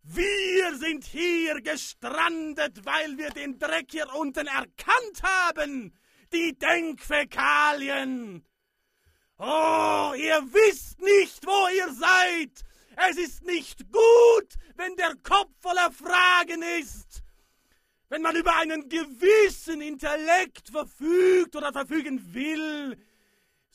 Wir 0.03 0.77
sind 0.77 1.05
hier 1.05 1.61
gestrandet, 1.63 2.85
weil 2.85 3.19
wir 3.19 3.31
den 3.31 3.59
Dreck 3.59 3.87
hier 3.91 4.07
unten 4.15 4.47
erkannt 4.47 5.23
haben. 5.23 5.99
Die 6.33 6.57
Denkfäkalien. 6.57 8.45
Oh, 9.39 10.13
ihr 10.17 10.43
wisst 10.53 11.01
nicht, 11.01 11.45
wo 11.45 11.69
ihr 11.75 11.93
seid. 11.93 12.65
Es 13.11 13.17
ist 13.17 13.45
nicht 13.45 13.91
gut, 13.91 14.55
wenn 14.77 14.97
der 14.97 15.15
Kopf 15.23 15.51
voller 15.61 15.91
Fragen 15.91 16.63
ist. 16.81 17.23
Wenn 18.09 18.23
man 18.23 18.37
über 18.37 18.57
einen 18.57 18.89
gewissen 18.89 19.81
Intellekt 19.81 20.71
verfügt 20.71 21.57
oder 21.57 21.73
verfügen 21.73 22.33
will, 22.33 22.97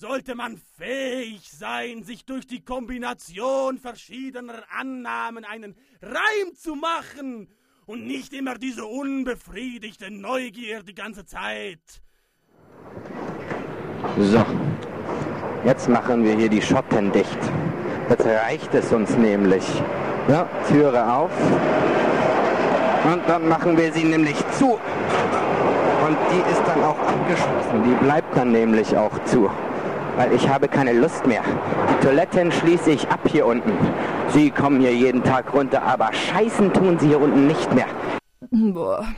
sollte 0.01 0.33
man 0.33 0.59
fähig 0.79 1.51
sein, 1.51 2.01
sich 2.03 2.25
durch 2.25 2.47
die 2.47 2.65
Kombination 2.65 3.77
verschiedener 3.77 4.63
Annahmen 4.75 5.45
einen 5.45 5.75
Reim 6.01 6.55
zu 6.55 6.73
machen 6.73 7.47
und 7.85 8.07
nicht 8.07 8.33
immer 8.33 8.55
diese 8.55 8.83
unbefriedigte 8.83 10.09
Neugier 10.09 10.81
die 10.81 10.95
ganze 10.95 11.23
Zeit. 11.27 12.01
So, 14.17 14.43
jetzt 15.65 15.87
machen 15.87 16.23
wir 16.23 16.35
hier 16.35 16.49
die 16.49 16.63
Schotten 16.63 17.11
dicht. 17.11 17.39
Jetzt 18.09 18.25
reicht 18.25 18.73
es 18.73 18.91
uns 18.91 19.15
nämlich. 19.17 19.63
Ja, 20.27 20.49
Türe 20.67 21.13
auf. 21.13 21.31
Und 23.05 23.21
dann 23.27 23.47
machen 23.47 23.77
wir 23.77 23.93
sie 23.93 24.03
nämlich 24.03 24.37
zu. 24.57 24.79
Und 26.07 26.17
die 26.31 26.51
ist 26.51 26.63
dann 26.65 26.83
auch 26.83 26.97
abgeschlossen. 26.97 27.83
Die 27.85 28.03
bleibt 28.03 28.35
dann 28.35 28.51
nämlich 28.51 28.97
auch 28.97 29.23
zu 29.25 29.47
weil 30.21 30.33
ich 30.33 30.47
habe 30.47 30.67
keine 30.67 30.93
Lust 30.93 31.25
mehr. 31.25 31.41
Die 31.89 32.05
Toiletten 32.05 32.51
schließe 32.51 32.91
ich 32.91 33.07
ab 33.07 33.27
hier 33.27 33.47
unten. 33.47 33.71
Sie 34.29 34.51
kommen 34.51 34.79
hier 34.79 34.93
jeden 34.93 35.23
Tag 35.23 35.51
runter, 35.51 35.81
aber 35.81 36.13
scheißen 36.13 36.71
tun 36.73 36.99
sie 36.99 37.07
hier 37.07 37.19
unten 37.19 37.47
nicht 37.47 37.73
mehr. 37.73 37.87
Boah, 38.51 39.15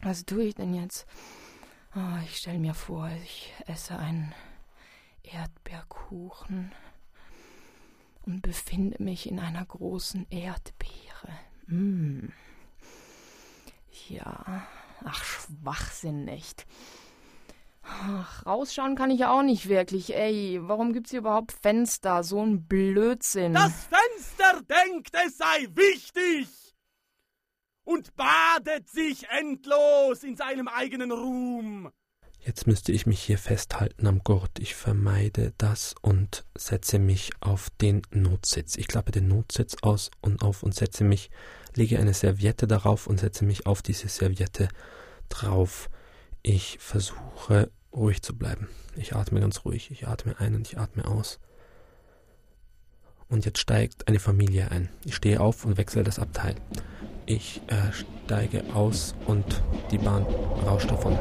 was 0.00 0.24
tue 0.24 0.44
ich 0.44 0.54
denn 0.54 0.72
jetzt? 0.72 1.06
Oh, 1.94 2.18
ich 2.24 2.38
stelle 2.38 2.58
mir 2.58 2.72
vor, 2.72 3.10
ich 3.22 3.52
esse 3.66 3.98
einen 3.98 4.32
Erdbeerkuchen 5.22 6.72
und 8.24 8.40
befinde 8.40 9.02
mich 9.02 9.28
in 9.28 9.38
einer 9.38 9.66
großen 9.66 10.26
Erdbeere. 10.30 11.28
Mm. 11.66 12.28
Ja, 14.08 14.62
ach, 15.04 15.24
Schwachsinn 15.24 16.24
nicht. 16.24 16.64
Ach, 17.82 18.46
rausschauen 18.46 18.94
kann 18.94 19.10
ich 19.10 19.20
ja 19.20 19.32
auch 19.32 19.42
nicht 19.42 19.68
wirklich. 19.68 20.14
Ey, 20.14 20.60
warum 20.62 20.92
gibt's 20.92 21.10
hier 21.10 21.20
überhaupt 21.20 21.52
Fenster? 21.52 22.22
So 22.22 22.40
ein 22.40 22.66
Blödsinn. 22.66 23.54
Das 23.54 23.86
Fenster 23.86 24.62
denkt, 24.62 25.10
es 25.26 25.36
sei 25.36 25.66
wichtig 25.74 26.48
und 27.84 28.14
badet 28.14 28.88
sich 28.88 29.28
endlos 29.28 30.22
in 30.22 30.36
seinem 30.36 30.68
eigenen 30.68 31.10
Ruhm. 31.10 31.90
Jetzt 32.44 32.66
müsste 32.66 32.90
ich 32.90 33.06
mich 33.06 33.22
hier 33.22 33.38
festhalten 33.38 34.06
am 34.08 34.18
Gurt. 34.18 34.58
Ich 34.58 34.74
vermeide 34.74 35.52
das 35.58 35.94
und 36.02 36.44
setze 36.56 36.98
mich 36.98 37.30
auf 37.38 37.70
den 37.80 38.02
Notsitz. 38.10 38.76
Ich 38.76 38.88
klappe 38.88 39.12
den 39.12 39.28
Notsitz 39.28 39.76
aus 39.82 40.10
und 40.20 40.42
auf 40.42 40.64
und 40.64 40.74
setze 40.74 41.04
mich, 41.04 41.30
lege 41.76 42.00
eine 42.00 42.14
Serviette 42.14 42.66
darauf 42.66 43.06
und 43.06 43.20
setze 43.20 43.44
mich 43.44 43.66
auf 43.66 43.80
diese 43.80 44.08
Serviette 44.08 44.68
drauf. 45.28 45.88
Ich 46.42 46.78
versuche 46.80 47.70
ruhig 47.94 48.22
zu 48.22 48.36
bleiben. 48.36 48.68
Ich 48.96 49.14
atme 49.14 49.40
ganz 49.40 49.64
ruhig. 49.64 49.90
Ich 49.92 50.08
atme 50.08 50.34
ein 50.40 50.56
und 50.56 50.66
ich 50.66 50.78
atme 50.78 51.06
aus. 51.06 51.38
Und 53.28 53.44
jetzt 53.44 53.58
steigt 53.58 54.08
eine 54.08 54.18
Familie 54.18 54.70
ein. 54.70 54.88
Ich 55.04 55.14
stehe 55.14 55.40
auf 55.40 55.64
und 55.64 55.78
wechsle 55.78 56.02
das 56.02 56.18
Abteil. 56.18 56.56
Ich 57.26 57.62
äh, 57.68 57.92
steige 57.92 58.64
aus 58.74 59.14
und 59.26 59.62
die 59.92 59.98
Bahn 59.98 60.26
rauscht 60.66 60.90
davon. 60.90 61.16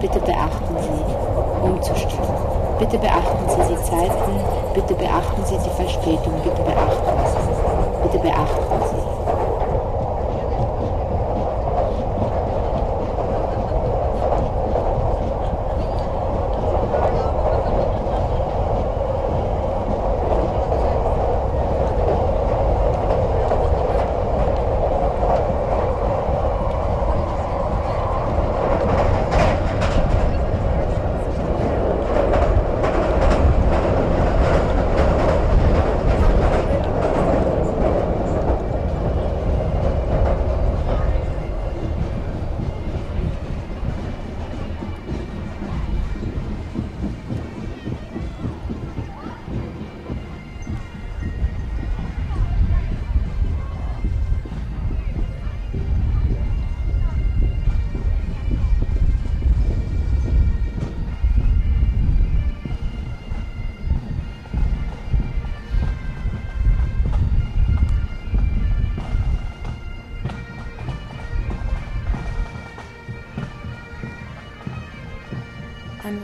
Bitte 0.00 0.18
beachten 0.20 0.74
Sie, 0.82 1.68
umzusteigen. 1.68 2.54
Bitte 2.78 2.98
beachten 2.98 3.48
Sie 3.48 3.74
die 3.74 3.82
Zeiten. 3.84 4.74
Bitte 4.74 4.94
beachten 4.94 5.44
Sie 5.44 5.56
die 5.56 5.76
Verspätung. 5.76 6.42
Bitte 6.42 6.62
beachten 6.62 7.04
Sie. 7.26 8.02
Bitte 8.02 8.18
beachten 8.18 8.88
Sie. 8.90 9.13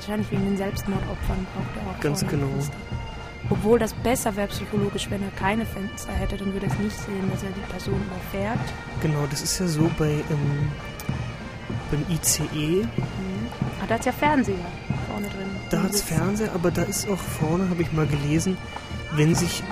Wahrscheinlich 0.01 0.31
wegen 0.31 0.45
den 0.45 0.57
Selbstmordopfern 0.57 1.47
braucht 1.53 1.77
er 1.77 1.91
auch. 1.91 2.01
Ganz 2.01 2.27
genau. 2.27 2.47
Fenster. 2.49 2.77
Obwohl 3.51 3.79
das 3.79 3.93
besser 3.95 4.37
wäre 4.37 4.49
psychologisch, 4.49 5.11
wenn 5.11 5.23
er 5.23 5.31
keine 5.31 5.67
Fenster 5.67 6.13
hätte, 6.13 6.37
dann 6.37 6.53
würde 6.53 6.67
er 6.67 6.73
es 6.73 6.79
nicht 6.79 6.97
sehen, 6.97 7.31
dass 7.31 7.43
er 7.43 7.51
die 7.51 7.73
Person 7.73 8.01
überfährt. 8.07 8.59
Genau, 9.03 9.27
das 9.29 9.43
ist 9.43 9.59
ja 9.59 9.67
so 9.67 9.91
bei 9.99 10.11
ähm, 10.31 10.71
beim 11.91 12.05
ICE. 12.09 12.83
Mhm. 12.83 13.49
Ah, 13.83 13.87
da 13.89 13.95
hat 13.95 14.07
ja 14.07 14.13
Fernseher 14.13 14.57
vorne 15.09 15.29
drin. 15.29 15.49
Da 15.71 15.83
hat 15.83 15.91
es 15.91 16.03
Fernseher, 16.03 16.53
aber 16.55 16.71
da 16.71 16.83
ist 16.83 17.09
auch 17.09 17.19
vorne, 17.19 17.69
habe 17.69 17.83
ich 17.83 17.93
mal 17.93 18.07
gelesen, 18.07 18.57
wenn 19.17 19.35
sich 19.35 19.63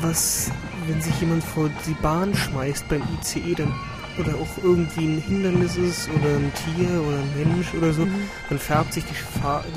was, 0.00 0.50
wenn 0.86 1.00
sich 1.00 1.20
jemand 1.20 1.44
vor 1.44 1.70
die 1.86 1.94
Bahn 1.94 2.34
schmeißt 2.34 2.88
beim 2.88 3.02
ICE, 3.20 3.54
dann 3.54 3.72
oder 4.18 4.34
auch 4.34 4.62
irgendwie 4.62 5.06
ein 5.06 5.22
Hindernis 5.22 5.76
ist 5.76 6.08
oder 6.10 6.28
ein 6.36 6.52
Tier 6.54 7.02
oder 7.02 7.18
ein 7.18 7.32
Mensch 7.36 7.74
oder 7.74 7.92
so, 7.92 8.04
mhm. 8.04 8.28
dann 8.48 8.58
färbt 8.58 8.92
sich 8.92 9.04
die, 9.04 9.14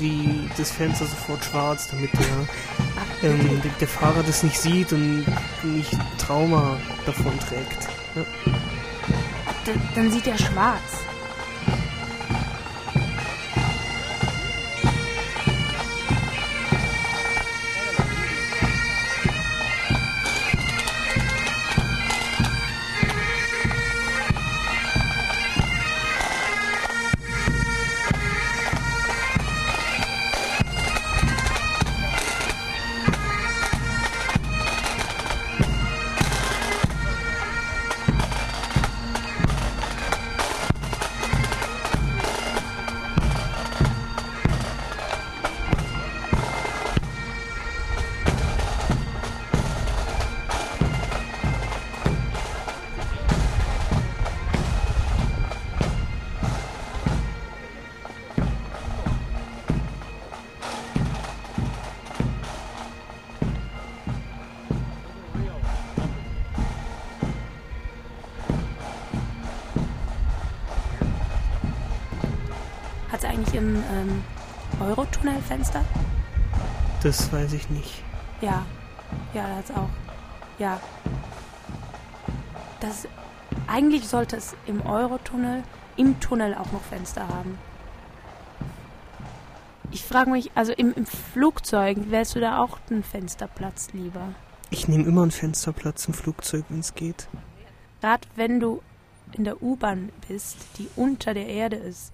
die, 0.00 0.48
das 0.56 0.70
Fenster 0.70 1.06
sofort 1.06 1.44
schwarz, 1.44 1.88
damit 1.88 2.10
der, 2.14 3.30
ähm, 3.30 3.62
der 3.80 3.88
Fahrer 3.88 4.22
das 4.22 4.42
nicht 4.42 4.58
sieht 4.58 4.92
und 4.92 5.24
nicht 5.62 5.96
Trauma 6.18 6.76
davon 7.06 7.38
trägt. 7.40 7.88
Ja. 8.14 8.24
Dann 9.94 10.10
sieht 10.10 10.26
er 10.26 10.38
schwarz. 10.38 11.11
Das 77.02 77.32
weiß 77.32 77.52
ich 77.54 77.68
nicht. 77.68 78.02
Ja. 78.40 78.64
Ja, 79.34 79.48
da 79.48 79.56
hat's 79.56 79.70
auch. 79.70 79.88
Ja. 80.58 80.80
Das, 82.80 83.08
eigentlich 83.66 84.08
sollte 84.08 84.36
es 84.36 84.54
im 84.66 84.84
Eurotunnel, 84.86 85.62
im 85.96 86.20
Tunnel 86.20 86.54
auch 86.54 86.70
noch 86.72 86.82
Fenster 86.82 87.26
haben. 87.28 87.58
Ich 89.90 90.04
frage 90.04 90.30
mich, 90.30 90.52
also 90.54 90.72
im, 90.72 90.94
im 90.94 91.04
Flugzeug 91.04 91.98
wärst 92.10 92.34
du 92.34 92.40
da 92.40 92.58
auch 92.58 92.78
einen 92.88 93.02
Fensterplatz 93.02 93.92
lieber? 93.92 94.34
Ich 94.70 94.88
nehme 94.88 95.04
immer 95.04 95.22
einen 95.22 95.30
Fensterplatz 95.30 96.06
im 96.06 96.14
Flugzeug, 96.14 96.64
wenn 96.70 96.80
es 96.80 96.94
geht. 96.94 97.28
Gerade 98.00 98.26
wenn 98.36 98.58
du 98.58 98.80
in 99.32 99.44
der 99.44 99.62
U-Bahn 99.62 100.10
bist, 100.28 100.56
die 100.78 100.88
unter 100.96 101.34
der 101.34 101.46
Erde 101.46 101.76
ist, 101.76 102.12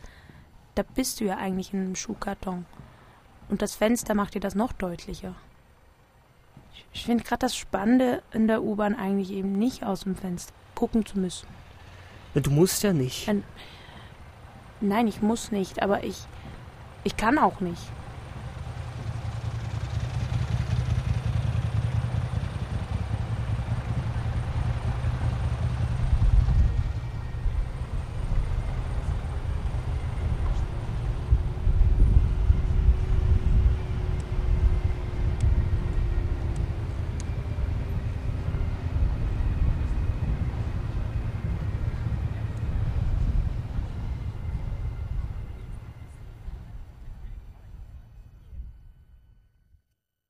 da 0.75 0.83
bist 0.83 1.21
du 1.21 1.25
ja 1.25 1.37
eigentlich 1.37 1.73
in 1.73 1.81
einem 1.81 1.97
Schuhkarton. 1.97 2.67
Und 3.49 3.63
das 3.63 3.75
Fenster 3.75 4.15
macht 4.15 4.35
dir 4.35 4.41
das 4.41 4.55
noch 4.55 4.73
deutlicher. 4.73 5.35
Ich- 6.93 7.05
finde 7.05 7.25
gerade 7.25 7.41
das 7.41 7.57
Spannende 7.57 8.23
in 8.33 8.47
der 8.49 8.63
U-Bahn 8.63 8.95
eigentlich 8.95 9.31
eben 9.31 9.53
nicht 9.53 9.85
aus 9.85 10.01
dem 10.01 10.17
Fenster 10.17 10.53
gucken 10.75 11.05
zu 11.07 11.19
müssen. 11.19 11.47
Du 12.35 12.51
musst 12.51 12.83
ja 12.83 12.93
nicht. 12.93 13.29
Ein- 13.29 13.45
Nein, 14.81 15.09
ich 15.09 15.23
muss 15.23 15.51
nicht, 15.51 15.83
aber 15.83 16.05
ich, 16.05 16.17
ich 17.05 17.17
kann 17.17 17.37
auch 17.39 17.61
nicht. 17.61 17.83